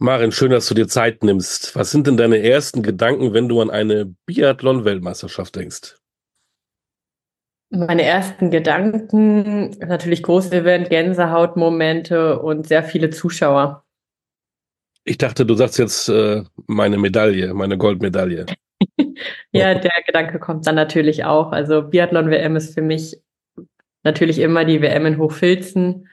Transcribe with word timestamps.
Marin, 0.00 0.30
schön, 0.30 0.52
dass 0.52 0.68
du 0.68 0.74
dir 0.74 0.86
Zeit 0.86 1.24
nimmst. 1.24 1.74
Was 1.74 1.90
sind 1.90 2.06
denn 2.06 2.16
deine 2.16 2.40
ersten 2.40 2.82
Gedanken, 2.82 3.34
wenn 3.34 3.48
du 3.48 3.60
an 3.60 3.68
eine 3.68 4.14
Biathlon-Weltmeisterschaft 4.26 5.56
denkst? 5.56 5.96
Meine 7.70 8.02
ersten 8.02 8.50
Gedanken, 8.50 9.76
natürlich 9.80 10.22
großes 10.22 10.52
Event, 10.52 10.88
Gänsehautmomente 10.88 12.38
und 12.38 12.66
sehr 12.68 12.84
viele 12.84 13.10
Zuschauer. 13.10 13.84
Ich 15.04 15.18
dachte, 15.18 15.44
du 15.44 15.54
sagst 15.54 15.78
jetzt 15.78 16.08
äh, 16.08 16.44
meine 16.66 16.96
Medaille, 16.96 17.52
meine 17.52 17.76
Goldmedaille. 17.76 18.46
ja, 19.52 19.74
der 19.74 20.02
Gedanke 20.06 20.38
kommt 20.38 20.66
dann 20.66 20.76
natürlich 20.76 21.24
auch. 21.24 21.50
Also 21.50 21.82
Biathlon-WM 21.82 22.54
ist 22.54 22.74
für 22.74 22.82
mich 22.82 23.20
natürlich 24.04 24.38
immer 24.38 24.64
die 24.64 24.80
WM 24.80 25.06
in 25.06 25.18
Hochfilzen. 25.18 26.08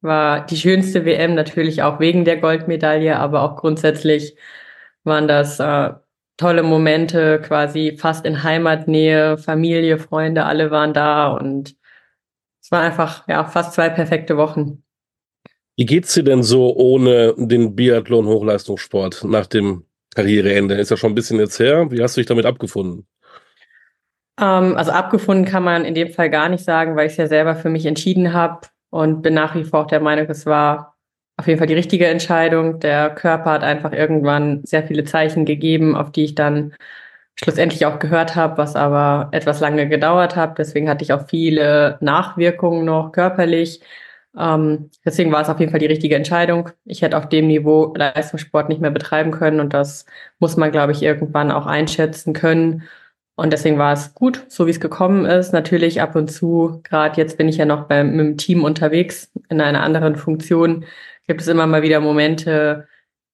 War 0.00 0.46
die 0.46 0.56
schönste 0.56 1.04
WM 1.04 1.34
natürlich 1.34 1.82
auch 1.82 1.98
wegen 1.98 2.24
der 2.24 2.36
Goldmedaille, 2.36 3.18
aber 3.18 3.42
auch 3.42 3.56
grundsätzlich 3.56 4.36
waren 5.02 5.26
das 5.26 5.58
äh, 5.58 5.90
tolle 6.36 6.62
Momente, 6.62 7.40
quasi 7.40 7.96
fast 7.98 8.24
in 8.24 8.44
Heimatnähe, 8.44 9.38
Familie, 9.38 9.98
Freunde, 9.98 10.44
alle 10.44 10.70
waren 10.70 10.94
da 10.94 11.28
und 11.28 11.74
es 12.62 12.70
waren 12.70 12.84
einfach 12.84 13.26
ja 13.28 13.44
fast 13.44 13.74
zwei 13.74 13.88
perfekte 13.88 14.36
Wochen. 14.36 14.84
Wie 15.76 15.86
geht's 15.86 16.14
dir 16.14 16.24
denn 16.24 16.42
so 16.42 16.74
ohne 16.76 17.34
den 17.36 17.74
Biathlon 17.74 18.26
Hochleistungssport 18.26 19.24
nach 19.24 19.46
dem 19.46 19.84
Karriereende? 20.14 20.74
Ist 20.74 20.90
ja 20.90 20.96
schon 20.96 21.12
ein 21.12 21.16
bisschen 21.16 21.38
jetzt 21.38 21.58
her. 21.58 21.90
Wie 21.90 22.02
hast 22.02 22.16
du 22.16 22.20
dich 22.20 22.26
damit 22.26 22.46
abgefunden? 22.46 23.06
Ähm, 24.40 24.76
also 24.76 24.92
abgefunden 24.92 25.44
kann 25.44 25.64
man 25.64 25.84
in 25.84 25.94
dem 25.94 26.10
Fall 26.10 26.30
gar 26.30 26.48
nicht 26.48 26.64
sagen, 26.64 26.96
weil 26.96 27.06
ich 27.06 27.12
es 27.12 27.18
ja 27.18 27.26
selber 27.26 27.56
für 27.56 27.68
mich 27.68 27.86
entschieden 27.86 28.32
habe 28.32 28.60
und 28.90 29.22
bin 29.22 29.34
nach 29.34 29.54
wie 29.54 29.64
vor 29.64 29.80
auch 29.80 29.86
der 29.86 30.00
Meinung, 30.00 30.26
es 30.28 30.46
war 30.46 30.96
auf 31.36 31.46
jeden 31.46 31.58
Fall 31.58 31.68
die 31.68 31.74
richtige 31.74 32.06
Entscheidung. 32.08 32.80
Der 32.80 33.10
Körper 33.10 33.52
hat 33.52 33.62
einfach 33.62 33.92
irgendwann 33.92 34.64
sehr 34.64 34.82
viele 34.84 35.04
Zeichen 35.04 35.44
gegeben, 35.44 35.96
auf 35.96 36.10
die 36.12 36.24
ich 36.24 36.34
dann 36.34 36.74
schlussendlich 37.36 37.86
auch 37.86 37.98
gehört 38.00 38.34
habe, 38.36 38.58
was 38.58 38.74
aber 38.76 39.28
etwas 39.32 39.60
lange 39.60 39.88
gedauert 39.88 40.34
hat. 40.36 40.58
Deswegen 40.58 40.88
hatte 40.88 41.04
ich 41.04 41.12
auch 41.12 41.28
viele 41.28 41.98
Nachwirkungen 42.00 42.84
noch 42.84 43.12
körperlich. 43.12 43.80
Ähm, 44.36 44.90
deswegen 45.04 45.32
war 45.32 45.42
es 45.42 45.48
auf 45.48 45.60
jeden 45.60 45.70
Fall 45.70 45.80
die 45.80 45.86
richtige 45.86 46.16
Entscheidung. 46.16 46.70
Ich 46.84 47.02
hätte 47.02 47.16
auf 47.16 47.28
dem 47.28 47.46
Niveau 47.46 47.94
Leistungssport 47.96 48.68
nicht 48.68 48.80
mehr 48.80 48.90
betreiben 48.90 49.30
können 49.30 49.60
und 49.60 49.72
das 49.72 50.06
muss 50.38 50.56
man, 50.56 50.72
glaube 50.72 50.92
ich, 50.92 51.02
irgendwann 51.02 51.50
auch 51.52 51.66
einschätzen 51.66 52.32
können. 52.34 52.82
Und 53.38 53.52
deswegen 53.52 53.78
war 53.78 53.92
es 53.92 54.14
gut, 54.14 54.44
so 54.48 54.66
wie 54.66 54.72
es 54.72 54.80
gekommen 54.80 55.24
ist. 55.24 55.52
Natürlich 55.52 56.00
ab 56.02 56.16
und 56.16 56.28
zu, 56.28 56.80
gerade 56.82 57.20
jetzt 57.20 57.38
bin 57.38 57.48
ich 57.48 57.56
ja 57.56 57.66
noch 57.66 57.84
beim, 57.84 58.10
mit 58.16 58.26
dem 58.26 58.36
Team 58.36 58.64
unterwegs 58.64 59.30
in 59.48 59.60
einer 59.60 59.84
anderen 59.84 60.16
Funktion, 60.16 60.84
gibt 61.28 61.40
es 61.40 61.46
immer 61.46 61.68
mal 61.68 61.82
wieder 61.82 62.00
Momente, 62.00 62.88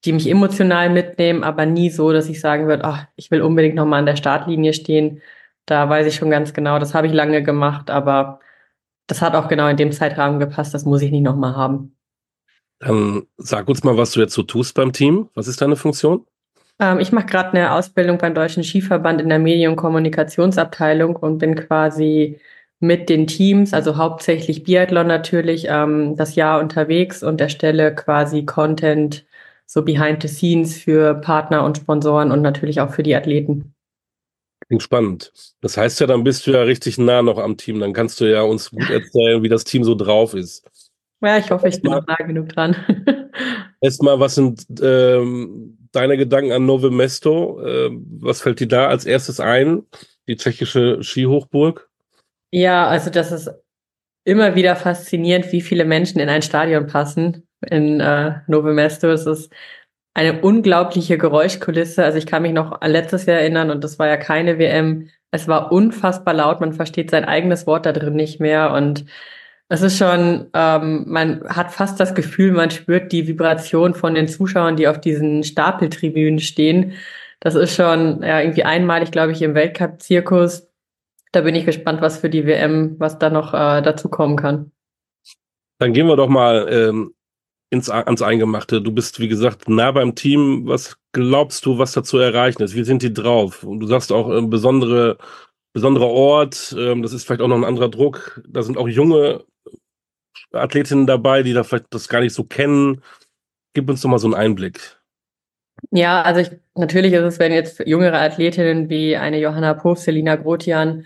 die 0.04 0.12
mich 0.12 0.28
emotional 0.28 0.90
mitnehmen, 0.90 1.42
aber 1.42 1.64
nie 1.64 1.88
so, 1.88 2.12
dass 2.12 2.28
ich 2.28 2.38
sagen 2.38 2.66
würde, 2.66 2.84
ach, 2.84 3.06
ich 3.16 3.30
will 3.30 3.40
unbedingt 3.40 3.76
nochmal 3.76 4.00
an 4.00 4.04
der 4.04 4.16
Startlinie 4.16 4.74
stehen. 4.74 5.22
Da 5.64 5.88
weiß 5.88 6.06
ich 6.06 6.16
schon 6.16 6.28
ganz 6.28 6.52
genau, 6.52 6.78
das 6.78 6.92
habe 6.92 7.06
ich 7.06 7.14
lange 7.14 7.42
gemacht, 7.42 7.88
aber 7.88 8.40
das 9.06 9.22
hat 9.22 9.34
auch 9.34 9.48
genau 9.48 9.68
in 9.68 9.78
dem 9.78 9.90
Zeitrahmen 9.90 10.38
gepasst, 10.38 10.74
das 10.74 10.84
muss 10.84 11.00
ich 11.00 11.12
nicht 11.12 11.22
nochmal 11.22 11.56
haben. 11.56 11.96
Dann 12.78 13.22
sag 13.38 13.68
uns 13.68 13.82
mal, 13.84 13.96
was 13.96 14.10
du 14.10 14.20
jetzt 14.20 14.34
so 14.34 14.42
tust 14.42 14.74
beim 14.74 14.92
Team. 14.92 15.30
Was 15.32 15.48
ist 15.48 15.62
deine 15.62 15.76
Funktion? 15.76 16.26
Ähm, 16.80 16.98
ich 16.98 17.12
mache 17.12 17.26
gerade 17.26 17.50
eine 17.50 17.72
Ausbildung 17.72 18.18
beim 18.18 18.34
Deutschen 18.34 18.64
Skiverband 18.64 19.20
in 19.20 19.28
der 19.28 19.38
Medien- 19.38 19.70
und 19.70 19.76
Kommunikationsabteilung 19.76 21.16
und 21.16 21.38
bin 21.38 21.54
quasi 21.54 22.40
mit 22.80 23.08
den 23.08 23.26
Teams, 23.26 23.72
also 23.72 23.96
hauptsächlich 23.96 24.64
Biathlon 24.64 25.06
natürlich, 25.06 25.66
ähm, 25.68 26.16
das 26.16 26.34
Jahr 26.34 26.60
unterwegs 26.60 27.22
und 27.22 27.40
erstelle 27.40 27.94
quasi 27.94 28.44
Content 28.44 29.24
so 29.66 29.82
behind 29.82 30.22
the 30.22 30.28
scenes 30.28 30.76
für 30.76 31.14
Partner 31.14 31.64
und 31.64 31.78
Sponsoren 31.78 32.30
und 32.30 32.42
natürlich 32.42 32.80
auch 32.80 32.90
für 32.90 33.02
die 33.02 33.14
Athleten. 33.14 33.74
Klingt 34.66 34.82
spannend. 34.82 35.32
Das 35.60 35.76
heißt 35.76 36.00
ja, 36.00 36.06
dann 36.06 36.24
bist 36.24 36.46
du 36.46 36.52
ja 36.52 36.62
richtig 36.62 36.98
nah 36.98 37.22
noch 37.22 37.38
am 37.38 37.56
Team. 37.56 37.80
Dann 37.80 37.92
kannst 37.92 38.20
du 38.20 38.30
ja 38.30 38.42
uns 38.42 38.70
gut 38.70 38.88
erzählen, 38.90 39.42
wie 39.42 39.48
das 39.48 39.64
Team 39.64 39.84
so 39.84 39.94
drauf 39.94 40.34
ist. 40.34 40.68
Ja, 41.22 41.38
ich 41.38 41.50
hoffe, 41.50 41.68
ich 41.68 41.80
bin 41.80 41.92
nah 41.92 42.16
genug 42.16 42.50
dran. 42.50 42.76
Erstmal, 43.80 44.20
was 44.20 44.34
sind 44.34 44.66
ähm, 44.82 45.83
deine 45.94 46.16
Gedanken 46.16 46.52
an 46.52 46.66
Nove 46.66 46.90
Mesto? 46.90 47.60
Ähm, 47.64 48.06
was 48.20 48.42
fällt 48.42 48.60
dir 48.60 48.68
da 48.68 48.88
als 48.88 49.04
erstes 49.06 49.40
ein? 49.40 49.82
Die 50.28 50.36
tschechische 50.36 51.02
Skihochburg? 51.02 51.88
Ja, 52.50 52.86
also 52.86 53.10
das 53.10 53.32
ist 53.32 53.50
immer 54.24 54.54
wieder 54.54 54.76
faszinierend, 54.76 55.52
wie 55.52 55.60
viele 55.60 55.84
Menschen 55.84 56.20
in 56.20 56.28
ein 56.28 56.42
Stadion 56.42 56.86
passen 56.86 57.46
in 57.70 58.00
äh, 58.00 58.36
Nove 58.46 58.72
Mesto. 58.72 59.08
Es 59.08 59.26
ist 59.26 59.52
eine 60.14 60.40
unglaubliche 60.40 61.18
Geräuschkulisse. 61.18 62.04
Also 62.04 62.18
ich 62.18 62.26
kann 62.26 62.42
mich 62.42 62.52
noch 62.52 62.80
an 62.80 62.90
letztes 62.90 63.26
Jahr 63.26 63.38
erinnern 63.38 63.70
und 63.70 63.82
das 63.82 63.98
war 63.98 64.06
ja 64.06 64.16
keine 64.16 64.58
WM. 64.58 65.10
Es 65.30 65.48
war 65.48 65.72
unfassbar 65.72 66.34
laut. 66.34 66.60
Man 66.60 66.72
versteht 66.72 67.10
sein 67.10 67.24
eigenes 67.24 67.66
Wort 67.66 67.86
da 67.86 67.92
drin 67.92 68.14
nicht 68.14 68.40
mehr 68.40 68.72
und 68.72 69.04
es 69.74 69.82
ist 69.82 69.98
schon, 69.98 70.46
ähm, 70.54 71.04
man 71.06 71.44
hat 71.48 71.72
fast 71.72 72.00
das 72.00 72.14
Gefühl, 72.14 72.52
man 72.52 72.70
spürt 72.70 73.12
die 73.12 73.26
Vibration 73.28 73.94
von 73.94 74.14
den 74.14 74.28
Zuschauern, 74.28 74.76
die 74.76 74.88
auf 74.88 75.00
diesen 75.00 75.44
Stapeltribünen 75.44 76.40
stehen. 76.40 76.92
Das 77.40 77.54
ist 77.54 77.74
schon 77.74 78.22
ja, 78.22 78.40
irgendwie 78.40 78.64
einmalig, 78.64 79.10
glaube 79.10 79.32
ich, 79.32 79.42
im 79.42 79.54
Weltcup-Zirkus 79.54 80.68
da 81.34 81.40
bin 81.40 81.54
ich 81.54 81.66
gespannt, 81.66 82.00
was 82.00 82.18
für 82.18 82.30
die 82.30 82.46
WM, 82.46 82.96
was 82.98 83.18
da 83.18 83.28
noch 83.28 83.54
äh, 83.54 83.82
dazu 83.82 84.08
kommen 84.08 84.36
kann. 84.36 84.70
Dann 85.78 85.92
gehen 85.92 86.06
wir 86.06 86.16
doch 86.16 86.28
mal 86.28 86.68
ähm, 86.70 87.14
ins, 87.70 87.90
ans 87.90 88.22
Eingemachte. 88.22 88.80
Du 88.80 88.92
bist, 88.92 89.18
wie 89.18 89.28
gesagt, 89.28 89.68
nah 89.68 89.90
beim 89.90 90.14
Team. 90.14 90.66
Was 90.66 90.96
glaubst 91.12 91.66
du, 91.66 91.78
was 91.78 91.92
da 91.92 92.04
zu 92.04 92.18
erreichen 92.18 92.62
ist? 92.62 92.76
Wie 92.76 92.84
sind 92.84 93.02
die 93.02 93.12
drauf? 93.12 93.64
Und 93.64 93.80
du 93.80 93.86
sagst 93.86 94.12
auch 94.12 94.30
äh, 94.30 94.42
besondere, 94.42 95.18
besonderer 95.72 96.08
Ort. 96.08 96.74
Ähm, 96.78 97.02
das 97.02 97.12
ist 97.12 97.24
vielleicht 97.24 97.40
auch 97.40 97.48
noch 97.48 97.56
ein 97.56 97.64
anderer 97.64 97.88
Druck. 97.88 98.40
Da 98.46 98.62
sind 98.62 98.78
auch 98.78 98.88
junge 98.88 99.44
Athletinnen 100.52 101.06
dabei, 101.06 101.42
die 101.42 101.52
da 101.52 101.64
vielleicht 101.64 101.86
das 101.90 102.08
gar 102.08 102.20
nicht 102.20 102.34
so 102.34 102.44
kennen. 102.44 103.02
Gib 103.74 103.88
uns 103.88 104.00
doch 104.00 104.08
mal 104.08 104.18
so 104.18 104.26
einen 104.26 104.34
Einblick. 104.34 104.98
Ja, 105.90 106.22
also 106.22 106.40
ich, 106.40 106.50
natürlich 106.74 107.12
ist 107.12 107.22
es, 107.22 107.38
wenn 107.38 107.52
jetzt 107.52 107.80
jüngere 107.86 108.20
Athletinnen 108.20 108.88
wie 108.88 109.16
eine 109.16 109.38
Johanna 109.38 109.74
Puff, 109.74 109.98
Selina 109.98 110.36
Grotian 110.36 111.04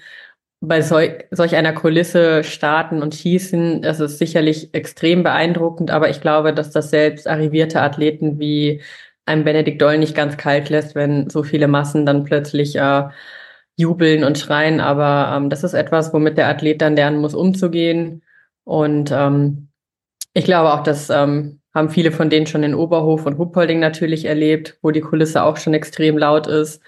bei 0.61 0.83
sol 0.83 1.25
solch 1.31 1.55
einer 1.55 1.72
Kulisse 1.72 2.43
starten 2.43 3.03
und 3.03 3.15
schießen, 3.15 3.83
das 3.83 4.00
ist 4.00 4.19
sicherlich 4.19 4.75
extrem 4.75 5.22
beeindruckend, 5.22 5.91
aber 5.91 6.11
ich 6.11 6.21
glaube, 6.21 6.53
dass 6.53 6.71
das 6.71 6.91
selbst 6.91 7.28
arrivierte 7.28 7.81
Athleten 7.81 8.41
wie 8.41 8.83
ein 9.25 9.44
Benedikt 9.44 9.81
Doll 9.83 9.99
nicht 9.99 10.17
ganz 10.17 10.37
kalt 10.37 10.69
lässt, 10.71 10.94
wenn 10.94 11.31
so 11.31 11.43
viele 11.44 11.69
Massen 11.69 12.06
dann 12.06 12.25
plötzlich 12.25 12.77
äh, 12.77 13.05
jubeln 13.77 14.25
und 14.25 14.38
schreien. 14.38 14.81
Aber 14.81 15.34
ähm, 15.37 15.50
das 15.50 15.65
ist 15.65 15.75
etwas, 15.75 16.12
womit 16.12 16.38
der 16.38 16.49
Athlet 16.49 16.83
dann 16.83 16.97
lernen 16.97 17.21
muss, 17.21 17.34
umzugehen. 17.34 18.22
Und 18.69 19.11
ähm, 19.12 19.71
ich 20.34 20.45
glaube 20.45 20.75
auch, 20.75 20.83
dass 20.83 21.09
ähm, 21.09 21.62
haben 21.75 21.89
viele 21.89 22.12
von 22.12 22.29
denen 22.29 22.47
schon 22.47 22.62
in 22.62 22.75
Oberhof 22.75 23.25
und 23.25 23.39
Huppolding 23.39 23.81
natürlich 23.81 24.27
erlebt, 24.27 24.79
wo 24.83 24.91
die 24.91 25.01
Kulisse 25.01 25.43
auch 25.43 25.56
schon 25.56 25.73
extrem 25.73 26.19
laut 26.19 26.47
ist. 26.47 26.83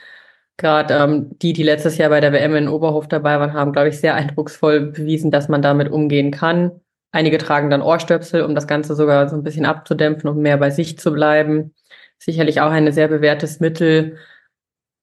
Gerade 0.58 0.92
ähm, 0.92 1.38
die, 1.38 1.54
die 1.54 1.62
letztes 1.62 1.96
Jahr 1.96 2.10
bei 2.10 2.20
der 2.20 2.34
WM 2.34 2.54
in 2.54 2.68
Oberhof 2.68 3.08
dabei 3.08 3.40
waren, 3.40 3.54
haben, 3.54 3.72
glaube 3.72 3.88
ich, 3.88 3.98
sehr 3.98 4.14
eindrucksvoll 4.14 4.92
bewiesen, 4.92 5.30
dass 5.30 5.48
man 5.48 5.62
damit 5.62 5.90
umgehen 5.90 6.30
kann. 6.32 6.82
Einige 7.12 7.38
tragen 7.38 7.70
dann 7.70 7.80
Ohrstöpsel, 7.80 8.42
um 8.42 8.54
das 8.54 8.66
Ganze 8.66 8.94
sogar 8.94 9.30
so 9.30 9.36
ein 9.36 9.42
bisschen 9.42 9.64
abzudämpfen, 9.64 10.28
um 10.28 10.36
mehr 10.36 10.58
bei 10.58 10.68
sich 10.68 10.98
zu 10.98 11.12
bleiben. 11.12 11.74
Sicherlich 12.18 12.60
auch 12.60 12.70
ein 12.70 12.92
sehr 12.92 13.08
bewährtes 13.08 13.58
Mittel. 13.58 14.18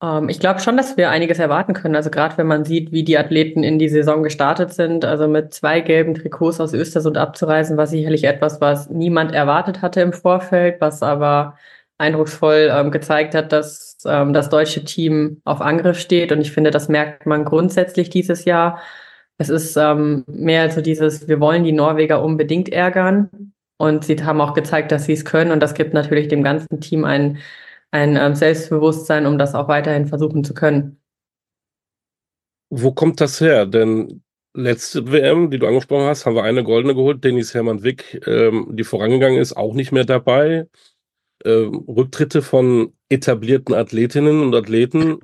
Ähm, 0.02 0.30
ich 0.30 0.40
glaube 0.40 0.60
schon, 0.60 0.78
dass 0.78 0.98
wir 0.98 1.10
einiges 1.10 1.40
erwarten 1.40 1.74
können. 1.74 1.96
Also 1.96 2.10
gerade 2.10 2.38
wenn 2.38 2.48
man 2.48 2.66
sieht, 2.66 2.92
wie 2.92 3.04
die 3.04 3.18
Athleten 3.18 3.64
in 3.64 3.80
die 3.80 3.90
Saison 3.90 4.24
gestartet 4.24 4.74
sind, 4.74 5.06
also 5.06 5.28
mit 5.28 5.54
zwei 5.54 5.82
gelben 5.82 6.14
Trikots 6.14 6.60
aus 6.60 6.74
Östersund 6.74 7.18
abzureisen, 7.18 7.78
war 7.78 7.88
sicherlich 7.88 8.24
etwas, 8.26 8.62
was 8.62 8.90
niemand 8.90 9.34
erwartet 9.34 9.82
hatte 9.82 10.02
im 10.02 10.14
Vorfeld, 10.14 10.82
was 10.82 11.02
aber 11.04 11.58
eindrucksvoll 11.98 12.70
ähm, 12.72 12.92
gezeigt 12.92 13.34
hat, 13.36 13.52
dass 13.52 13.98
ähm, 14.06 14.34
das 14.34 14.50
deutsche 14.50 14.84
Team 14.84 15.42
auf 15.46 15.62
Angriff 15.62 16.00
steht. 16.00 16.32
Und 16.32 16.42
ich 16.42 16.52
finde, 16.52 16.72
das 16.72 16.90
merkt 16.90 17.26
man 17.26 17.46
grundsätzlich 17.46 18.10
dieses 18.10 18.46
Jahr. 18.46 18.80
Es 19.40 19.50
ist 19.50 19.78
ähm, 19.78 20.24
mehr 20.28 20.70
so 20.72 20.82
dieses, 20.82 21.28
wir 21.28 21.40
wollen 21.40 21.64
die 21.64 21.72
Norweger 21.72 22.24
unbedingt 22.24 22.70
ärgern. 22.70 23.54
Und 23.78 24.06
sie 24.06 24.24
haben 24.24 24.42
auch 24.42 24.54
gezeigt, 24.54 24.92
dass 24.92 25.06
sie 25.06 25.14
es 25.14 25.26
können. 25.26 25.52
Und 25.52 25.60
das 25.62 25.74
gibt 25.76 25.94
natürlich 25.94 26.28
dem 26.28 26.44
ganzen 26.44 26.82
Team 26.82 27.06
ein 27.06 27.38
ein 27.98 28.16
ähm, 28.16 28.36
Selbstbewusstsein, 28.36 29.26
um 29.26 29.38
das 29.38 29.56
auch 29.56 29.68
weiterhin 29.68 30.08
versuchen 30.08 30.44
zu 30.44 30.54
können. 30.54 31.02
Wo 32.70 32.92
kommt 32.92 33.20
das 33.22 33.42
her? 33.42 33.66
Denn 33.66 34.24
letzte 34.54 35.12
WM, 35.12 35.50
die 35.50 35.60
du 35.60 35.68
angesprochen 35.68 36.06
hast, 36.06 36.26
haben 36.26 36.36
wir 36.36 36.44
eine 36.44 36.64
goldene 36.64 36.96
geholt. 36.96 37.24
Dennis 37.24 37.54
Hermann 37.54 37.84
Wick, 37.84 38.22
ähm, 38.28 38.68
die 38.72 38.84
vorangegangen 38.84 39.40
ist, 39.40 39.56
auch 39.56 39.74
nicht 39.74 39.92
mehr 39.92 40.06
dabei. 40.06 40.68
Ähm, 41.46 41.86
Rücktritte 41.88 42.42
von 42.42 42.94
etablierten 43.10 43.74
Athletinnen 43.74 44.42
und 44.42 44.54
Athleten. 44.54 45.20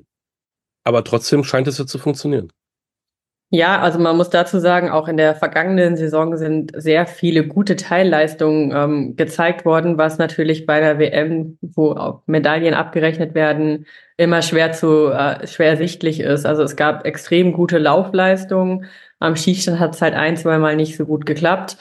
Aber 0.84 1.04
trotzdem 1.04 1.44
scheint 1.44 1.68
es 1.68 1.78
ja 1.78 1.86
zu 1.86 1.98
funktionieren. 1.98 2.52
Ja, 3.56 3.80
also 3.80 4.00
man 4.00 4.16
muss 4.16 4.30
dazu 4.30 4.58
sagen, 4.58 4.90
auch 4.90 5.06
in 5.06 5.16
der 5.16 5.36
vergangenen 5.36 5.96
Saison 5.96 6.36
sind 6.36 6.72
sehr 6.74 7.06
viele 7.06 7.46
gute 7.46 7.76
Teilleistungen 7.76 8.72
ähm, 8.74 9.14
gezeigt 9.14 9.64
worden, 9.64 9.96
was 9.96 10.18
natürlich 10.18 10.66
bei 10.66 10.80
der 10.80 10.98
WM, 10.98 11.56
wo 11.60 12.20
Medaillen 12.26 12.74
abgerechnet 12.74 13.36
werden, 13.36 13.86
immer 14.16 14.42
schwer 14.42 14.72
zu 14.72 15.08
äh, 15.12 15.46
schwer 15.46 15.76
sichtlich 15.76 16.18
ist. 16.18 16.46
Also 16.46 16.64
es 16.64 16.74
gab 16.74 17.06
extrem 17.06 17.52
gute 17.52 17.78
Laufleistungen. 17.78 18.86
Am 19.20 19.36
Schießstand 19.36 19.78
hat 19.78 19.94
es 19.94 20.02
halt 20.02 20.14
ein, 20.14 20.36
zwei 20.36 20.58
Mal 20.58 20.74
nicht 20.74 20.96
so 20.96 21.06
gut 21.06 21.24
geklappt. 21.24 21.76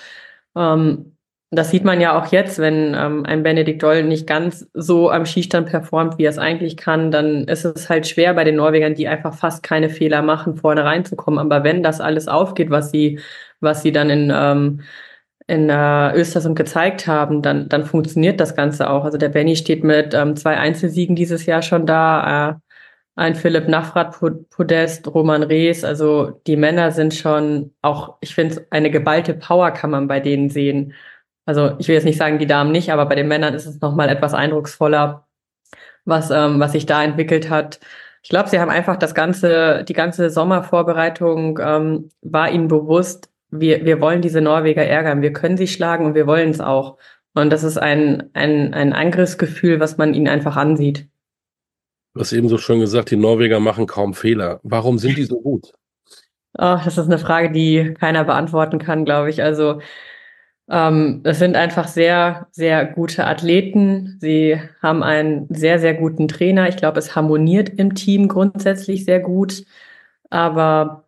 Ähm, 0.55 1.12
das 1.55 1.71
sieht 1.71 1.83
man 1.83 2.01
ja 2.01 2.17
auch 2.17 2.31
jetzt, 2.31 2.59
wenn 2.59 2.95
ähm, 2.95 3.25
ein 3.25 3.43
Benedikt 3.43 3.83
Doll 3.83 4.03
nicht 4.03 4.27
ganz 4.27 4.67
so 4.73 5.11
am 5.11 5.25
Skistand 5.25 5.69
performt, 5.69 6.17
wie 6.17 6.25
er 6.25 6.29
es 6.31 6.37
eigentlich 6.37 6.77
kann, 6.77 7.11
dann 7.11 7.45
ist 7.45 7.65
es 7.65 7.89
halt 7.89 8.07
schwer 8.07 8.33
bei 8.33 8.43
den 8.43 8.55
Norwegern, 8.55 8.95
die 8.95 9.07
einfach 9.07 9.33
fast 9.33 9.63
keine 9.63 9.89
Fehler 9.89 10.21
machen, 10.21 10.57
vorne 10.57 10.83
reinzukommen. 10.85 11.39
Aber 11.39 11.63
wenn 11.63 11.83
das 11.83 12.01
alles 12.01 12.27
aufgeht, 12.27 12.69
was 12.69 12.91
sie, 12.91 13.19
was 13.59 13.81
sie 13.83 13.91
dann 13.91 14.09
in, 14.09 14.31
ähm, 14.35 14.81
in 15.47 15.69
äh, 15.69 16.13
Östersund 16.15 16.55
gezeigt 16.57 17.07
haben, 17.07 17.41
dann, 17.41 17.69
dann 17.69 17.85
funktioniert 17.85 18.39
das 18.39 18.55
Ganze 18.55 18.89
auch. 18.89 19.05
Also 19.05 19.17
der 19.17 19.29
Benny 19.29 19.55
steht 19.55 19.83
mit 19.83 20.13
ähm, 20.13 20.35
zwei 20.35 20.57
Einzelsiegen 20.57 21.15
dieses 21.15 21.45
Jahr 21.45 21.61
schon 21.61 21.85
da. 21.85 22.51
Äh, 22.51 22.55
ein 23.15 23.35
Philipp 23.35 23.67
Nafrat 23.67 24.17
Podest, 24.49 25.07
Roman 25.13 25.43
Rees, 25.43 25.83
also 25.83 26.41
die 26.47 26.55
Männer 26.55 26.91
sind 26.91 27.13
schon 27.13 27.71
auch, 27.81 28.17
ich 28.21 28.33
finde, 28.33 28.65
eine 28.71 28.89
geballte 28.89 29.35
Power 29.35 29.71
kann 29.71 29.91
man 29.91 30.07
bei 30.07 30.19
denen 30.19 30.49
sehen. 30.49 30.93
Also 31.45 31.75
ich 31.77 31.87
will 31.87 31.95
jetzt 31.95 32.05
nicht 32.05 32.17
sagen, 32.17 32.39
die 32.39 32.47
Damen 32.47 32.71
nicht, 32.71 32.91
aber 32.91 33.05
bei 33.05 33.15
den 33.15 33.27
Männern 33.27 33.53
ist 33.53 33.65
es 33.65 33.81
nochmal 33.81 34.09
etwas 34.09 34.33
eindrucksvoller, 34.33 35.27
was, 36.05 36.31
ähm, 36.31 36.59
was 36.59 36.71
sich 36.71 36.85
da 36.85 37.03
entwickelt 37.03 37.49
hat. 37.49 37.79
Ich 38.21 38.29
glaube, 38.29 38.49
sie 38.49 38.59
haben 38.59 38.71
einfach 38.71 38.95
das 38.95 39.13
ganze, 39.13 39.83
die 39.83 39.93
ganze 39.93 40.29
Sommervorbereitung 40.29 41.59
ähm, 41.61 42.09
war 42.21 42.49
ihnen 42.49 42.69
bewusst, 42.69 43.29
wir, 43.51 43.85
wir 43.85 43.99
wollen 44.01 44.21
diese 44.21 44.41
Norweger 44.41 44.83
ärgern, 44.83 45.21
wir 45.21 45.33
können 45.33 45.57
sie 45.57 45.67
schlagen 45.67 46.05
und 46.05 46.15
wir 46.15 46.25
wollen 46.25 46.49
es 46.49 46.61
auch. 46.61 46.97
Und 47.35 47.49
das 47.51 47.63
ist 47.63 47.77
ein, 47.77 48.29
ein, 48.33 48.73
ein 48.73 48.93
Angriffsgefühl, 48.93 49.79
was 49.79 49.97
man 49.97 50.13
ihnen 50.13 50.27
einfach 50.27 50.55
ansieht. 50.55 51.07
Du 52.13 52.21
hast 52.21 52.31
eben 52.31 52.47
so 52.47 52.57
schön 52.57 52.79
gesagt, 52.79 53.09
die 53.11 53.15
Norweger 53.15 53.59
machen 53.59 53.87
kaum 53.87 54.13
Fehler. 54.13 54.59
Warum 54.63 54.99
sind 54.99 55.17
die 55.17 55.23
so 55.23 55.41
gut? 55.41 55.73
Oh, 56.55 56.77
das 56.83 56.97
ist 56.97 57.07
eine 57.07 57.17
Frage, 57.17 57.51
die 57.51 57.95
keiner 57.99 58.23
beantworten 58.23 58.77
kann, 58.77 59.05
glaube 59.05 59.31
ich. 59.31 59.41
Also 59.41 59.81
ähm, 60.69 61.21
es 61.23 61.39
sind 61.39 61.55
einfach 61.55 61.87
sehr, 61.87 62.47
sehr 62.51 62.85
gute 62.85 63.25
Athleten. 63.25 64.17
Sie 64.21 64.59
haben 64.81 65.03
einen 65.03 65.47
sehr, 65.53 65.79
sehr 65.79 65.93
guten 65.93 66.27
Trainer. 66.27 66.69
Ich 66.69 66.77
glaube, 66.77 66.99
es 66.99 67.15
harmoniert 67.15 67.69
im 67.69 67.95
Team 67.95 68.27
grundsätzlich 68.29 69.05
sehr 69.05 69.19
gut. 69.19 69.65
Aber 70.29 71.05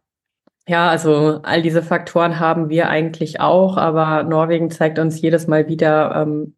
ja, 0.67 0.89
also 0.89 1.41
all 1.43 1.61
diese 1.61 1.83
Faktoren 1.83 2.39
haben 2.39 2.69
wir 2.69 2.89
eigentlich 2.89 3.39
auch. 3.39 3.77
Aber 3.77 4.23
Norwegen 4.23 4.71
zeigt 4.71 4.99
uns 4.99 5.21
jedes 5.21 5.47
Mal 5.47 5.67
wieder, 5.69 6.15
ähm, 6.15 6.55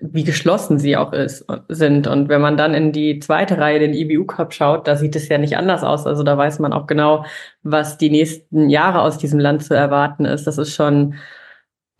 wie 0.00 0.24
geschlossen 0.24 0.78
sie 0.78 0.96
auch 0.96 1.12
ist, 1.12 1.46
sind. 1.68 2.06
Und 2.06 2.28
wenn 2.28 2.40
man 2.40 2.56
dann 2.56 2.74
in 2.74 2.92
die 2.92 3.20
zweite 3.20 3.58
Reihe, 3.58 3.78
den 3.78 3.94
IBU 3.94 4.24
Cup 4.26 4.54
schaut, 4.54 4.88
da 4.88 4.96
sieht 4.96 5.16
es 5.16 5.28
ja 5.28 5.38
nicht 5.38 5.56
anders 5.56 5.84
aus. 5.84 6.06
Also 6.06 6.22
da 6.22 6.36
weiß 6.36 6.58
man 6.60 6.72
auch 6.72 6.86
genau, 6.86 7.24
was 7.62 7.98
die 7.98 8.10
nächsten 8.10 8.70
Jahre 8.70 9.02
aus 9.02 9.18
diesem 9.18 9.38
Land 9.38 9.64
zu 9.64 9.74
erwarten 9.74 10.24
ist. 10.24 10.46
Das 10.46 10.58
ist 10.58 10.74
schon 10.74 11.14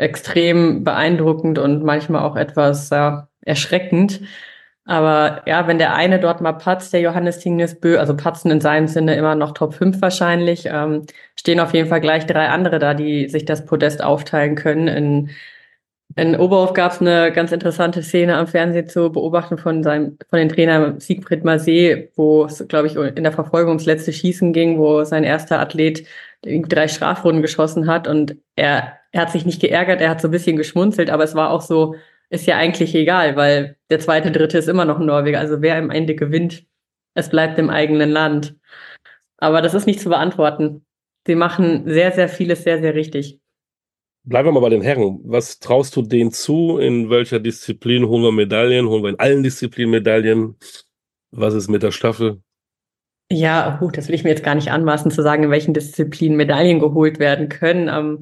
extrem 0.03 0.85
beeindruckend 0.85 1.59
und 1.59 1.83
manchmal 1.85 2.23
auch 2.23 2.37
etwas 2.37 2.91
ja, 2.91 3.29
erschreckend. 3.43 4.21
Aber 4.85 5.43
ja, 5.47 5.69
wenn 5.69 5.79
der 5.79 5.95
eine 5.95 6.19
dort 6.19 6.41
mal 6.41 6.53
patzt, 6.55 6.93
der 6.93 7.01
Johannes 7.01 7.39
Tingnesbö, 7.39 7.99
also 7.99 8.17
patzen 8.17 8.51
in 8.51 8.61
seinem 8.61 8.89
Sinne 8.89 9.15
immer 9.15 9.37
noch 9.37 9.53
Top 9.53 9.75
5 9.75 10.03
wahrscheinlich, 10.03 10.67
ähm, 10.67 11.07
stehen 11.37 11.61
auf 11.61 11.73
jeden 11.73 11.89
Fall 11.89 12.01
gleich 12.01 12.27
drei 12.27 12.49
andere 12.49 12.81
da, 12.81 12.93
die 12.95 13.29
sich 13.29 13.45
das 13.45 13.65
Podest 13.65 14.03
aufteilen 14.03 14.57
können. 14.57 14.89
In, 14.89 15.31
in 16.17 16.37
Oberhof 16.37 16.73
gab 16.75 16.93
es 16.93 17.01
eine 17.01 17.33
ganz 17.33 17.53
interessante 17.53 18.03
Szene 18.03 18.37
am 18.37 18.47
Fernsehen 18.47 18.89
zu 18.89 19.11
beobachten 19.11 19.59
von 19.59 19.83
seinem, 19.83 20.19
von 20.31 20.39
den 20.39 20.49
Trainer 20.49 21.01
Siegfried 21.01 21.45
Masé, 21.45 22.09
wo 22.17 22.45
es, 22.45 22.67
glaube 22.69 22.87
ich, 22.89 22.97
in 22.97 23.23
der 23.23 23.33
Verfolgung 23.33 23.71
ums 23.71 23.87
letzte 23.87 24.13
Schießen 24.13 24.53
ging, 24.53 24.79
wo 24.79 25.05
sein 25.05 25.25
erster 25.25 25.61
Athlet 25.61 26.07
drei 26.43 26.89
Strafrunden 26.89 27.43
geschossen 27.43 27.87
hat 27.87 28.09
und 28.09 28.37
er 28.57 28.99
er 29.13 29.23
hat 29.23 29.31
sich 29.31 29.45
nicht 29.47 29.61
geärgert, 29.61 30.01
er 30.01 30.11
hat 30.11 30.21
so 30.21 30.29
ein 30.29 30.33
bisschen 30.33 30.57
geschmunzelt, 30.57 31.11
aber 31.11 31.25
es 31.25 31.35
war 31.35 31.51
auch 31.51 31.61
so, 31.61 31.95
ist 32.31 32.47
ja 32.47 32.57
eigentlich 32.57 32.95
egal, 32.95 33.37
weil 33.37 33.77
der 33.91 34.01
zweite, 34.01 34.33
dritte 34.33 34.59
ist 34.59 34.69
immer 34.69 34.87
noch 34.87 34.99
ein 34.99 35.07
Norweger. 35.07 35.39
Also 35.39 35.61
wer 35.61 35.77
am 35.77 35.91
Ende 35.91 36.15
gewinnt, 36.15 36.65
es 37.15 37.29
bleibt 37.29 37.59
im 37.59 37.69
eigenen 37.69 38.11
Land. 38.11 38.57
Aber 39.37 39.61
das 39.61 39.75
ist 39.75 39.87
nicht 39.87 40.01
zu 40.01 40.09
beantworten. 40.09 40.87
Sie 41.27 41.35
machen 41.35 41.87
sehr, 41.87 42.13
sehr 42.13 42.29
vieles 42.29 42.65
sehr, 42.65 42.81
sehr 42.81 42.95
richtig. 42.95 43.42
Bleiben 44.25 44.49
wir 44.49 44.53
mal 44.53 44.61
bei 44.61 44.69
den 44.69 44.83
Herren. 44.83 45.21
Was 45.25 45.59
traust 45.59 45.97
du 45.97 46.03
denen 46.03 46.31
zu? 46.31 46.79
In 46.79 47.11
welcher 47.11 47.41
Disziplin 47.41 48.07
holen 48.07 48.23
wir 48.23 48.33
Medaillen? 48.33 48.87
Holen 48.87 49.03
wir 49.03 49.11
in 49.11 49.19
allen 49.19 49.43
Disziplinen 49.43 49.91
Medaillen? 49.91 50.57
Was 51.33 51.55
ist 51.55 51.69
mit 51.69 51.83
der 51.83 51.91
Staffel? 51.91 52.41
Ja, 53.31 53.79
gut, 53.81 53.97
das 53.97 54.09
will 54.09 54.15
ich 54.15 54.25
mir 54.25 54.31
jetzt 54.31 54.45
gar 54.45 54.55
nicht 54.55 54.71
anmaßen 54.71 55.11
zu 55.11 55.23
sagen, 55.23 55.45
in 55.45 55.51
welchen 55.51 55.75
Disziplinen 55.75 56.37
Medaillen 56.37 56.79
geholt 56.79 57.19
werden 57.19 57.49
können. 57.49 57.89
Ähm, 57.89 58.21